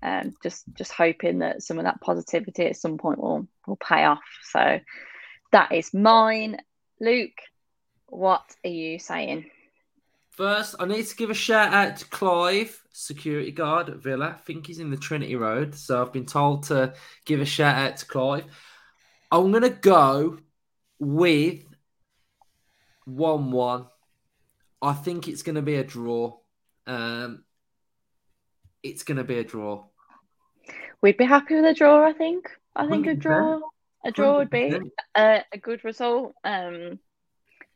um, 0.01 0.33
just 0.43 0.65
just 0.75 0.91
hoping 0.91 1.39
that 1.39 1.63
some 1.63 1.79
of 1.79 1.86
that 1.86 2.01
positivity 2.01 2.65
at 2.65 2.77
some 2.77 2.97
point 2.97 3.19
will 3.19 3.47
will 3.67 3.77
pay 3.77 4.03
off. 4.03 4.23
So 4.43 4.79
that 5.51 5.71
is 5.71 5.93
mine. 5.93 6.57
Luke, 6.99 7.31
what 8.07 8.43
are 8.63 8.69
you 8.69 8.99
saying? 8.99 9.49
First, 10.33 10.75
I 10.79 10.85
need 10.85 11.05
to 11.05 11.15
give 11.15 11.29
a 11.29 11.35
shout 11.35 11.73
out 11.73 11.97
to 11.97 12.05
Clive, 12.05 12.81
security 12.91 13.51
guard 13.51 13.89
at 13.89 13.97
Villa. 13.97 14.35
I 14.35 14.41
think 14.41 14.65
he's 14.65 14.79
in 14.79 14.89
the 14.89 14.97
Trinity 14.97 15.35
Road. 15.35 15.75
So 15.75 16.01
I've 16.01 16.11
been 16.11 16.25
told 16.25 16.63
to 16.63 16.93
give 17.25 17.39
a 17.39 17.45
shout 17.45 17.77
out 17.77 17.97
to 17.97 18.05
Clive. 18.07 18.45
I'm 19.31 19.51
going 19.51 19.63
to 19.63 19.69
go 19.69 20.39
with 20.97 21.63
1 23.05 23.51
1. 23.51 23.85
I 24.81 24.93
think 24.93 25.27
it's 25.27 25.43
going 25.43 25.55
to 25.55 25.61
be 25.61 25.75
a 25.75 25.83
draw. 25.83 26.37
Um, 26.87 27.43
it's 28.81 29.03
going 29.03 29.17
to 29.17 29.23
be 29.23 29.37
a 29.37 29.43
draw. 29.43 29.85
We'd 31.01 31.17
be 31.17 31.25
happy 31.25 31.55
with 31.55 31.65
a 31.65 31.73
draw, 31.75 32.07
I 32.07 32.13
think. 32.13 32.49
I 32.75 32.87
think 32.87 33.05
a 33.05 33.13
draw 33.13 33.59
a 34.03 34.11
draw 34.11 34.37
would 34.37 34.49
be 34.49 34.77
a, 35.15 35.43
a 35.51 35.57
good 35.57 35.83
result. 35.83 36.35
Um, 36.43 36.99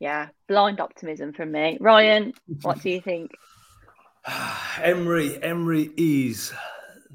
yeah, 0.00 0.28
blind 0.46 0.80
optimism 0.80 1.32
from 1.32 1.52
me. 1.52 1.78
Ryan, 1.80 2.32
what 2.62 2.82
do 2.82 2.90
you 2.90 3.00
think? 3.00 3.32
Emery, 4.82 5.42
Emery 5.42 5.90
is 5.96 6.52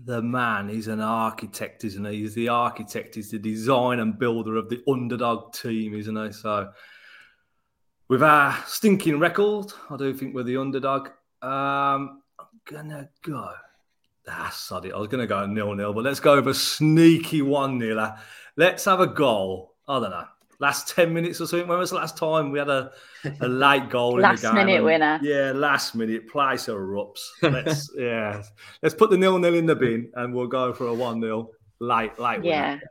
the 0.05 0.21
man. 0.21 0.69
He's 0.69 0.87
an 0.87 0.99
architect, 0.99 1.83
isn't 1.85 2.05
he? 2.05 2.17
He's 2.17 2.35
the 2.35 2.49
architect. 2.49 3.15
He's 3.15 3.31
the 3.31 3.39
design 3.39 3.99
and 3.99 4.17
builder 4.17 4.57
of 4.57 4.69
the 4.69 4.81
underdog 4.87 5.53
team, 5.53 5.95
isn't 5.95 6.25
he? 6.25 6.31
So, 6.33 6.71
with 8.09 8.21
our 8.21 8.57
stinking 8.67 9.19
record, 9.19 9.71
I 9.89 9.97
do 9.97 10.13
think 10.13 10.35
we're 10.35 10.43
the 10.43 10.57
underdog. 10.57 11.07
Um, 11.41 12.21
I'm 12.39 12.59
gonna 12.65 13.09
go. 13.21 13.51
Ah, 14.27 14.51
sod 14.53 14.85
it. 14.85 14.93
I 14.93 14.97
was 14.97 15.07
gonna 15.07 15.27
go 15.27 15.45
nil 15.45 15.73
nil, 15.73 15.93
but 15.93 16.03
let's 16.03 16.19
go 16.19 16.35
with 16.35 16.47
a 16.47 16.53
sneaky 16.53 17.41
one 17.41 17.77
nil. 17.77 18.13
Let's 18.57 18.85
have 18.85 18.99
a 18.99 19.07
goal. 19.07 19.75
I 19.87 19.99
don't 19.99 20.11
know 20.11 20.27
last 20.63 20.87
10 20.95 21.13
minutes 21.13 21.39
or 21.41 21.45
something. 21.45 21.67
When 21.67 21.77
was 21.77 21.89
the 21.91 21.97
last 21.97 22.17
time 22.17 22.49
we 22.51 22.57
had 22.59 22.69
a, 22.69 22.91
a 23.41 23.47
late 23.65 23.89
goal 23.89 24.19
last 24.19 24.43
in 24.43 24.49
the 24.49 24.55
game? 24.55 24.65
minute 24.65 24.75
and, 24.77 24.85
winner. 24.85 25.19
Yeah, 25.21 25.51
last 25.53 25.93
minute. 25.93 26.29
Place 26.29 26.67
erupts. 26.67 27.21
Let's 27.41 27.91
yeah. 27.95 28.41
Let's 28.81 28.95
put 28.95 29.09
the 29.09 29.17
nil 29.17 29.37
nil 29.39 29.53
in 29.55 29.65
the 29.65 29.75
bin 29.75 30.09
and 30.15 30.33
we'll 30.33 30.47
go 30.47 30.73
for 30.73 30.87
a 30.87 30.93
one 30.93 31.21
0 31.21 31.49
late 31.79 32.17
late 32.17 32.43
Yeah. 32.43 32.75
Winner. 32.75 32.81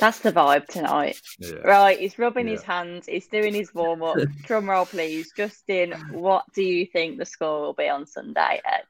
That's 0.00 0.20
the 0.20 0.32
vibe 0.32 0.66
tonight. 0.66 1.20
Yeah. 1.38 1.58
Right, 1.62 1.98
he's 1.98 2.18
rubbing 2.18 2.46
yeah. 2.46 2.54
his 2.54 2.62
hands, 2.62 3.06
he's 3.06 3.28
doing 3.28 3.54
his 3.54 3.74
warm 3.74 4.02
up. 4.02 4.16
Drum 4.42 4.68
roll, 4.68 4.86
please. 4.86 5.30
Justin, 5.36 5.92
what 6.10 6.44
do 6.54 6.62
you 6.62 6.86
think 6.86 7.18
the 7.18 7.26
score 7.26 7.60
will 7.60 7.74
be 7.74 7.88
on 7.88 8.06
Sunday 8.06 8.60
at 8.64 8.86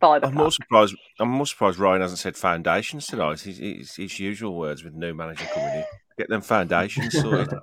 five 0.00 0.24
I'm 0.24 0.34
more 0.34 0.50
surprised. 0.50 0.96
I'm 1.20 1.30
more 1.30 1.46
surprised 1.46 1.78
Ryan 1.78 2.02
hasn't 2.02 2.18
said 2.18 2.36
foundations 2.36 3.06
tonight. 3.06 3.40
His, 3.40 3.58
his, 3.58 3.94
his 3.94 4.18
usual 4.18 4.56
words 4.56 4.82
with 4.82 4.94
new 4.94 5.14
manager 5.14 5.46
coming 5.54 5.76
in. 5.76 5.84
Get 6.18 6.28
them 6.28 6.40
foundations 6.40 7.18
sorted. 7.18 7.58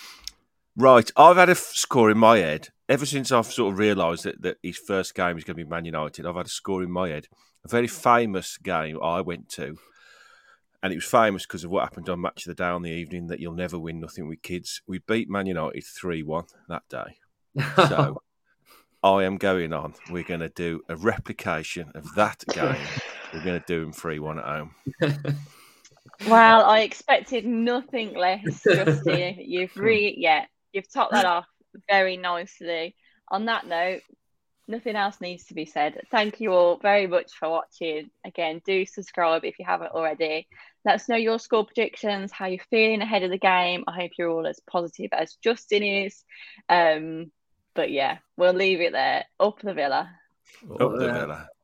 right, 0.76 1.10
I've 1.16 1.36
had 1.36 1.50
a 1.50 1.54
score 1.54 2.10
in 2.10 2.18
my 2.18 2.38
head 2.38 2.68
ever 2.88 3.06
since 3.06 3.32
I've 3.32 3.46
sort 3.46 3.72
of 3.72 3.78
realised 3.78 4.24
that, 4.24 4.42
that 4.42 4.56
his 4.62 4.78
first 4.78 5.14
game 5.14 5.36
is 5.38 5.44
going 5.44 5.56
to 5.56 5.64
be 5.64 5.68
Man 5.68 5.84
United. 5.84 6.26
I've 6.26 6.36
had 6.36 6.46
a 6.46 6.50
score 6.50 6.82
in 6.82 6.90
my 6.90 7.10
head. 7.10 7.28
A 7.64 7.68
very 7.68 7.86
famous 7.86 8.58
game 8.58 8.98
I 9.02 9.20
went 9.20 9.48
to, 9.50 9.78
and 10.84 10.92
it 10.92 10.96
was 10.96 11.06
famous 11.06 11.46
because 11.46 11.64
of 11.64 11.70
what 11.70 11.82
happened 11.82 12.10
on 12.10 12.20
Match 12.20 12.46
of 12.46 12.54
the 12.54 12.62
Day 12.62 12.68
on 12.68 12.82
the 12.82 12.90
evening 12.90 13.28
that 13.28 13.40
you'll 13.40 13.54
never 13.54 13.78
win 13.78 14.00
nothing 14.00 14.28
with 14.28 14.42
kids. 14.42 14.82
We 14.86 14.98
beat 14.98 15.30
Man 15.30 15.46
United 15.46 15.82
3 15.82 16.22
1 16.22 16.44
that 16.68 16.82
day. 16.90 17.16
So 17.76 18.20
I 19.02 19.24
am 19.24 19.38
going 19.38 19.72
on. 19.72 19.94
We're 20.10 20.24
going 20.24 20.40
to 20.40 20.50
do 20.50 20.82
a 20.90 20.96
replication 20.96 21.90
of 21.94 22.14
that 22.16 22.44
game. 22.52 22.76
We're 23.32 23.42
going 23.42 23.60
to 23.60 23.66
do 23.66 23.80
them 23.80 23.94
3 23.94 24.18
1 24.18 24.38
at 24.38 24.44
home. 24.44 24.74
Well, 26.28 26.64
I 26.64 26.80
expected 26.80 27.44
nothing 27.44 28.14
less, 28.14 28.62
Justin. 28.62 29.36
You've 29.38 29.76
really, 29.76 30.14
yeah, 30.16 30.44
you've 30.72 30.90
topped 30.90 31.12
that 31.12 31.24
off 31.24 31.46
very 31.90 32.16
nicely. 32.16 32.94
On 33.28 33.46
that 33.46 33.66
note, 33.66 34.02
nothing 34.66 34.96
else 34.96 35.20
needs 35.20 35.44
to 35.46 35.54
be 35.54 35.66
said. 35.66 36.00
Thank 36.10 36.40
you 36.40 36.52
all 36.52 36.78
very 36.78 37.06
much 37.06 37.32
for 37.38 37.48
watching. 37.48 38.10
Again, 38.24 38.62
do 38.64 38.86
subscribe 38.86 39.44
if 39.44 39.58
you 39.58 39.64
haven't 39.64 39.92
already. 39.92 40.48
Let 40.84 40.96
us 40.96 41.08
know 41.08 41.16
your 41.16 41.38
score 41.38 41.64
predictions, 41.64 42.32
how 42.32 42.46
you're 42.46 42.64
feeling 42.70 43.00
ahead 43.00 43.22
of 43.22 43.30
the 43.30 43.38
game. 43.38 43.84
I 43.86 43.94
hope 43.94 44.12
you're 44.18 44.30
all 44.30 44.46
as 44.46 44.60
positive 44.70 45.10
as 45.12 45.36
Justin 45.42 45.82
is. 45.82 46.24
Um, 46.68 47.30
but 47.74 47.90
yeah, 47.90 48.18
we'll 48.36 48.52
leave 48.52 48.80
it 48.80 48.92
there. 48.92 49.24
Up 49.40 49.60
the 49.60 49.74
villa. 49.74 50.10
Up 50.80 50.92
the 50.92 51.12
villa. 51.12 51.50